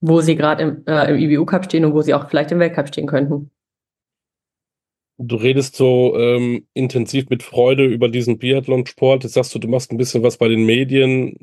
wo 0.00 0.20
sie 0.20 0.36
gerade 0.36 0.62
im, 0.62 0.86
äh, 0.86 1.10
im 1.10 1.18
IBU 1.18 1.44
Cup 1.44 1.66
stehen 1.66 1.84
und 1.84 1.92
wo 1.92 2.00
sie 2.00 2.14
auch 2.14 2.28
vielleicht 2.30 2.52
im 2.52 2.58
Weltcup 2.58 2.88
stehen 2.88 3.06
könnten. 3.06 3.50
Du 5.18 5.36
redest 5.36 5.76
so 5.76 6.16
ähm, 6.16 6.66
intensiv 6.72 7.28
mit 7.28 7.42
Freude 7.42 7.84
über 7.84 8.08
diesen 8.08 8.38
Biathlon-Sport. 8.38 9.24
Jetzt 9.24 9.34
sagst 9.34 9.54
du, 9.54 9.58
du 9.58 9.68
machst 9.68 9.92
ein 9.92 9.98
bisschen 9.98 10.22
was 10.22 10.38
bei 10.38 10.48
den 10.48 10.64
Medien. 10.64 11.36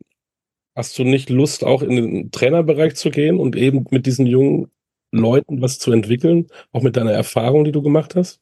Hast 0.76 0.98
du 0.98 1.04
nicht 1.04 1.30
Lust, 1.30 1.64
auch 1.64 1.82
in 1.82 1.96
den 1.96 2.32
Trainerbereich 2.32 2.96
zu 2.96 3.10
gehen 3.10 3.40
und 3.40 3.56
eben 3.56 3.86
mit 3.90 4.06
diesen 4.06 4.26
jungen 4.26 4.72
Leuten 5.12 5.62
was 5.62 5.80
zu 5.80 5.92
entwickeln, 5.92 6.48
auch 6.72 6.84
mit 6.84 6.96
deiner 6.96 7.12
Erfahrung, 7.12 7.64
die 7.64 7.72
du 7.72 7.82
gemacht 7.82 8.16
hast? 8.16 8.40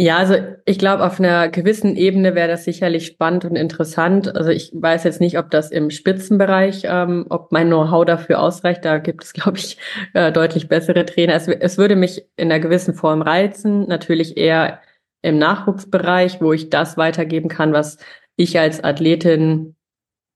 Ja, 0.00 0.18
also 0.18 0.36
ich 0.64 0.78
glaube, 0.78 1.04
auf 1.04 1.18
einer 1.18 1.48
gewissen 1.48 1.96
Ebene 1.96 2.36
wäre 2.36 2.46
das 2.46 2.64
sicherlich 2.64 3.06
spannend 3.06 3.44
und 3.44 3.56
interessant. 3.56 4.36
Also 4.36 4.50
ich 4.50 4.70
weiß 4.72 5.02
jetzt 5.02 5.20
nicht, 5.20 5.38
ob 5.40 5.50
das 5.50 5.72
im 5.72 5.90
Spitzenbereich, 5.90 6.82
ähm, 6.84 7.26
ob 7.30 7.50
mein 7.50 7.66
Know-how 7.66 8.04
dafür 8.04 8.40
ausreicht. 8.40 8.84
Da 8.84 8.98
gibt 8.98 9.24
es, 9.24 9.32
glaube 9.34 9.58
ich, 9.58 9.76
äh, 10.14 10.30
deutlich 10.30 10.68
bessere 10.68 11.04
Trainer. 11.04 11.34
Es, 11.34 11.48
es 11.48 11.78
würde 11.78 11.96
mich 11.96 12.24
in 12.36 12.52
einer 12.52 12.60
gewissen 12.60 12.94
Form 12.94 13.22
reizen. 13.22 13.88
Natürlich 13.88 14.36
eher 14.36 14.80
im 15.22 15.36
Nachwuchsbereich, 15.38 16.40
wo 16.40 16.52
ich 16.52 16.70
das 16.70 16.96
weitergeben 16.96 17.48
kann, 17.48 17.72
was 17.72 17.98
ich 18.36 18.56
als 18.56 18.84
Athletin 18.84 19.74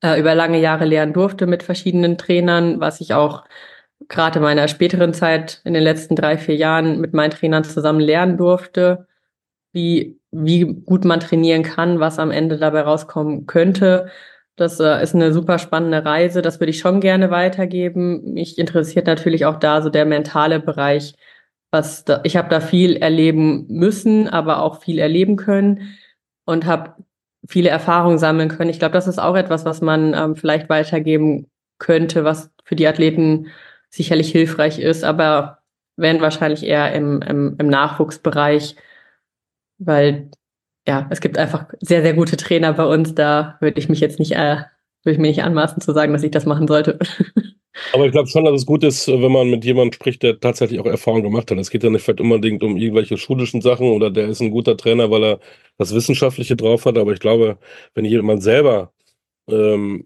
äh, 0.02 0.18
über 0.20 0.34
lange 0.34 0.60
Jahre 0.60 0.84
lernen 0.84 1.12
durfte 1.12 1.46
mit 1.46 1.62
verschiedenen 1.62 2.18
Trainern, 2.18 2.80
was 2.80 3.00
ich 3.00 3.14
auch 3.14 3.44
gerade 4.08 4.38
in 4.38 4.44
meiner 4.44 4.68
späteren 4.68 5.14
Zeit 5.14 5.60
in 5.64 5.74
den 5.74 5.82
letzten 5.82 6.16
drei, 6.16 6.36
vier 6.38 6.56
Jahren 6.56 7.00
mit 7.00 7.14
meinen 7.14 7.30
Trainern 7.30 7.64
zusammen 7.64 8.00
lernen 8.00 8.36
durfte 8.36 9.06
wie, 9.72 10.20
wie 10.30 10.64
gut 10.64 11.04
man 11.04 11.20
trainieren 11.20 11.62
kann, 11.62 12.00
was 12.00 12.18
am 12.18 12.30
Ende 12.30 12.58
dabei 12.58 12.82
rauskommen 12.82 13.46
könnte. 13.46 14.08
Das 14.56 14.78
äh, 14.80 15.02
ist 15.02 15.14
eine 15.14 15.32
super 15.32 15.58
spannende 15.58 16.04
Reise. 16.04 16.42
Das 16.42 16.60
würde 16.60 16.70
ich 16.70 16.78
schon 16.78 17.00
gerne 17.00 17.30
weitergeben. 17.30 18.34
Mich 18.34 18.58
interessiert 18.58 19.06
natürlich 19.06 19.46
auch 19.46 19.56
da 19.58 19.82
so 19.82 19.88
der 19.90 20.04
mentale 20.04 20.60
Bereich. 20.60 21.14
Was 21.70 22.04
da, 22.04 22.20
ich 22.24 22.36
habe 22.36 22.50
da 22.50 22.60
viel 22.60 22.96
erleben 22.96 23.66
müssen, 23.68 24.28
aber 24.28 24.62
auch 24.62 24.82
viel 24.82 24.98
erleben 24.98 25.36
können 25.36 25.96
und 26.44 26.66
habe 26.66 26.96
viele 27.46 27.70
Erfahrungen 27.70 28.18
sammeln 28.18 28.48
können. 28.48 28.70
Ich 28.70 28.78
glaube, 28.78 28.94
das 28.94 29.08
ist 29.08 29.18
auch 29.18 29.36
etwas, 29.36 29.64
was 29.64 29.80
man 29.80 30.14
ähm, 30.14 30.36
vielleicht 30.36 30.68
weitergeben 30.68 31.50
könnte, 31.78 32.24
was 32.24 32.50
für 32.64 32.76
die 32.76 32.86
Athleten 32.86 33.48
sicherlich 33.90 34.30
hilfreich 34.30 34.78
ist, 34.78 35.04
aber 35.04 35.58
wenn 35.96 36.20
wahrscheinlich 36.20 36.64
eher 36.64 36.92
im, 36.92 37.20
im, 37.22 37.56
im 37.58 37.66
Nachwuchsbereich 37.68 38.76
weil 39.86 40.30
ja, 40.86 41.06
es 41.10 41.20
gibt 41.20 41.38
einfach 41.38 41.66
sehr, 41.80 42.02
sehr 42.02 42.14
gute 42.14 42.36
Trainer 42.36 42.72
bei 42.72 42.84
uns. 42.84 43.14
Da 43.14 43.56
würde 43.60 43.78
ich 43.78 43.88
mich 43.88 44.00
jetzt 44.00 44.18
nicht, 44.18 44.32
äh, 44.32 44.56
würde 45.04 45.12
ich 45.12 45.18
mir 45.18 45.28
nicht 45.28 45.44
anmaßen 45.44 45.80
zu 45.80 45.92
sagen, 45.92 46.12
dass 46.12 46.22
ich 46.22 46.30
das 46.30 46.46
machen 46.46 46.66
sollte. 46.66 46.98
Aber 47.92 48.06
ich 48.06 48.12
glaube 48.12 48.28
schon, 48.28 48.44
dass 48.44 48.54
es 48.54 48.66
gut 48.66 48.84
ist, 48.84 49.08
wenn 49.08 49.32
man 49.32 49.50
mit 49.50 49.64
jemandem 49.64 49.92
spricht, 49.92 50.22
der 50.22 50.38
tatsächlich 50.38 50.78
auch 50.80 50.86
Erfahrung 50.86 51.22
gemacht 51.22 51.50
hat. 51.50 51.58
Es 51.58 51.70
geht 51.70 51.82
ja 51.82 51.90
nicht 51.90 52.02
vielleicht 52.02 52.20
unbedingt 52.20 52.62
um 52.62 52.76
irgendwelche 52.76 53.16
schulischen 53.16 53.60
Sachen 53.60 53.88
oder 53.88 54.10
der 54.10 54.28
ist 54.28 54.40
ein 54.40 54.50
guter 54.50 54.76
Trainer, 54.76 55.10
weil 55.10 55.24
er 55.24 55.40
das 55.78 55.94
Wissenschaftliche 55.94 56.56
drauf 56.56 56.84
hat. 56.84 56.98
Aber 56.98 57.12
ich 57.12 57.20
glaube, 57.20 57.58
wenn 57.94 58.04
jemand 58.04 58.42
selber 58.42 58.92
ähm, 59.48 60.04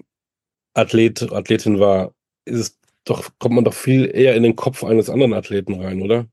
Athlet, 0.75 1.33
Athletin 1.33 1.81
war, 1.81 2.13
ist 2.45 2.61
es 2.61 2.79
doch, 3.05 3.31
kommt 3.39 3.55
man 3.55 3.65
doch 3.65 3.75
viel 3.75 4.11
eher 4.13 4.35
in 4.35 4.43
den 4.43 4.57
Kopf 4.57 4.85
eines 4.85 5.11
anderen 5.11 5.35
Athleten 5.35 5.81
rein, 5.81 6.03
oder? 6.03 6.27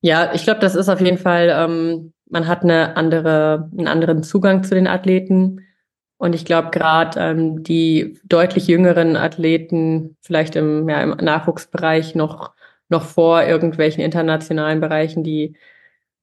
Ja, 0.00 0.34
ich 0.34 0.44
glaube, 0.44 0.60
das 0.60 0.74
ist 0.74 0.88
auf 0.88 1.00
jeden 1.00 1.18
Fall 1.18 1.48
ähm, 1.54 2.12
man 2.32 2.48
hat 2.48 2.62
eine 2.62 2.96
andere, 2.96 3.70
einen 3.76 3.86
anderen 3.86 4.22
Zugang 4.22 4.64
zu 4.64 4.74
den 4.74 4.86
Athleten. 4.86 5.60
Und 6.22 6.36
ich 6.36 6.44
glaube, 6.44 6.70
gerade 6.70 7.18
ähm, 7.18 7.64
die 7.64 8.16
deutlich 8.22 8.68
jüngeren 8.68 9.16
Athleten, 9.16 10.16
vielleicht 10.20 10.54
im, 10.54 10.88
ja, 10.88 11.02
im 11.02 11.10
Nachwuchsbereich 11.16 12.14
noch, 12.14 12.52
noch 12.88 13.02
vor 13.02 13.42
irgendwelchen 13.42 14.04
internationalen 14.04 14.80
Bereichen, 14.80 15.24
die, 15.24 15.56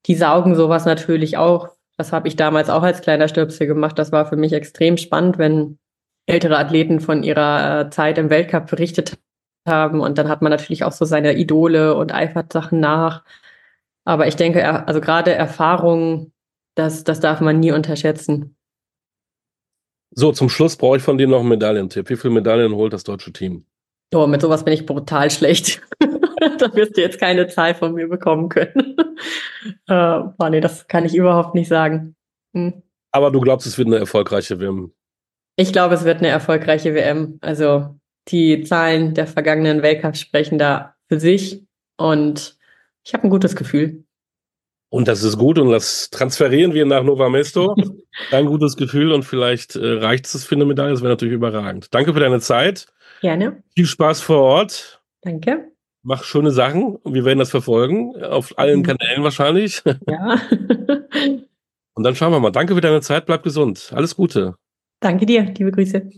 die 0.05 0.15
saugen 0.15 0.55
sowas 0.55 0.85
natürlich 0.85 1.35
auch. 1.35 1.71
Das 1.97 2.13
habe 2.13 2.29
ich 2.29 2.37
damals 2.37 2.69
auch 2.69 2.81
als 2.81 3.01
kleiner 3.01 3.27
Stöpsel 3.27 3.67
gemacht. 3.67 3.99
Das 3.99 4.13
war 4.13 4.25
für 4.25 4.37
mich 4.37 4.53
extrem 4.53 4.95
spannend, 4.95 5.37
wenn 5.37 5.79
ältere 6.27 6.57
Athleten 6.57 7.01
von 7.01 7.21
ihrer 7.21 7.81
äh, 7.81 7.89
Zeit 7.89 8.17
im 8.17 8.29
Weltcup 8.29 8.67
berichtet 8.67 9.17
haben. 9.67 9.99
Und 9.99 10.17
dann 10.17 10.29
hat 10.29 10.41
man 10.41 10.51
natürlich 10.51 10.85
auch 10.85 10.93
so 10.93 11.03
seine 11.03 11.33
Idole 11.33 11.95
und 11.95 12.13
eifert 12.13 12.53
Sachen 12.53 12.79
nach. 12.79 13.25
Aber 14.05 14.27
ich 14.27 14.37
denke, 14.37 14.87
also 14.87 15.01
gerade 15.01 15.33
Erfahrung, 15.33 16.31
das, 16.75 17.03
das 17.03 17.19
darf 17.19 17.41
man 17.41 17.59
nie 17.59 17.73
unterschätzen. 17.73 18.55
So, 20.11 20.31
zum 20.31 20.49
Schluss 20.49 20.75
brauche 20.75 20.97
ich 20.97 21.03
von 21.03 21.17
dir 21.17 21.27
noch 21.27 21.39
einen 21.39 21.49
Medaillentipp. 21.49 22.09
Wie 22.09 22.15
viele 22.15 22.33
Medaillen 22.33 22.73
holt 22.73 22.93
das 22.93 23.03
deutsche 23.03 23.31
Team? 23.31 23.65
Oh, 24.13 24.25
mit 24.25 24.41
sowas 24.41 24.65
bin 24.65 24.73
ich 24.73 24.85
brutal 24.85 25.29
schlecht. 25.29 25.81
da 25.99 26.73
wirst 26.73 26.97
du 26.97 27.01
jetzt 27.01 27.19
keine 27.19 27.47
Zahl 27.47 27.75
von 27.75 27.93
mir 27.93 28.07
bekommen 28.07 28.49
können. 28.49 28.97
äh, 29.87 30.19
boah, 30.37 30.49
nee, 30.49 30.61
das 30.61 30.87
kann 30.87 31.05
ich 31.05 31.15
überhaupt 31.15 31.53
nicht 31.53 31.67
sagen. 31.67 32.15
Hm. 32.55 32.81
Aber 33.11 33.31
du 33.31 33.39
glaubst, 33.39 33.67
es 33.67 33.77
wird 33.77 33.87
eine 33.87 33.97
erfolgreiche 33.97 34.59
WM? 34.59 34.93
Ich 35.55 35.73
glaube, 35.73 35.95
es 35.95 36.05
wird 36.05 36.19
eine 36.19 36.29
erfolgreiche 36.29 36.93
WM. 36.93 37.37
Also 37.41 37.99
die 38.29 38.63
Zahlen 38.63 39.13
der 39.13 39.27
vergangenen 39.27 39.81
Weltcups 39.81 40.19
sprechen 40.19 40.57
da 40.57 40.95
für 41.07 41.19
sich. 41.19 41.65
Und 41.97 42.57
ich 43.03 43.13
habe 43.13 43.25
ein 43.25 43.29
gutes 43.29 43.55
Gefühl. 43.55 44.05
Und 44.89 45.07
das 45.07 45.23
ist 45.23 45.37
gut 45.37 45.59
und 45.59 45.69
das 45.69 46.09
transferieren 46.09 46.73
wir 46.73 46.85
nach 46.85 47.03
Nova 47.03 47.29
Mesto. 47.29 47.75
Ein 48.31 48.47
gutes 48.47 48.75
Gefühl 48.75 49.11
und 49.11 49.23
vielleicht 49.23 49.75
äh, 49.75 49.99
reicht 49.99 50.25
es 50.25 50.45
für 50.45 50.55
eine 50.55 50.65
Medaille. 50.65 50.91
Das 50.91 51.01
wäre 51.01 51.11
natürlich 51.13 51.35
überragend. 51.35 51.93
Danke 51.93 52.13
für 52.13 52.19
deine 52.19 52.39
Zeit. 52.39 52.87
Gerne. 53.21 53.61
Viel 53.75 53.85
Spaß 53.85 54.21
vor 54.21 54.41
Ort. 54.41 55.01
Danke. 55.21 55.71
Mach 56.01 56.23
schöne 56.23 56.51
Sachen 56.51 56.95
und 56.95 57.13
wir 57.13 57.23
werden 57.23 57.39
das 57.39 57.51
verfolgen. 57.51 58.15
Auf 58.23 58.57
allen 58.57 58.79
mhm. 58.79 58.83
Kanälen 58.83 59.23
wahrscheinlich. 59.23 59.83
Ja. 60.07 60.41
und 61.93 62.03
dann 62.03 62.15
schauen 62.15 62.31
wir 62.31 62.39
mal. 62.39 62.51
Danke 62.51 62.73
für 62.73 62.81
deine 62.81 63.01
Zeit. 63.01 63.27
Bleib 63.27 63.43
gesund. 63.43 63.91
Alles 63.93 64.15
Gute. 64.15 64.55
Danke 65.01 65.25
dir. 65.25 65.43
Liebe 65.43 65.71
Grüße. 65.71 66.09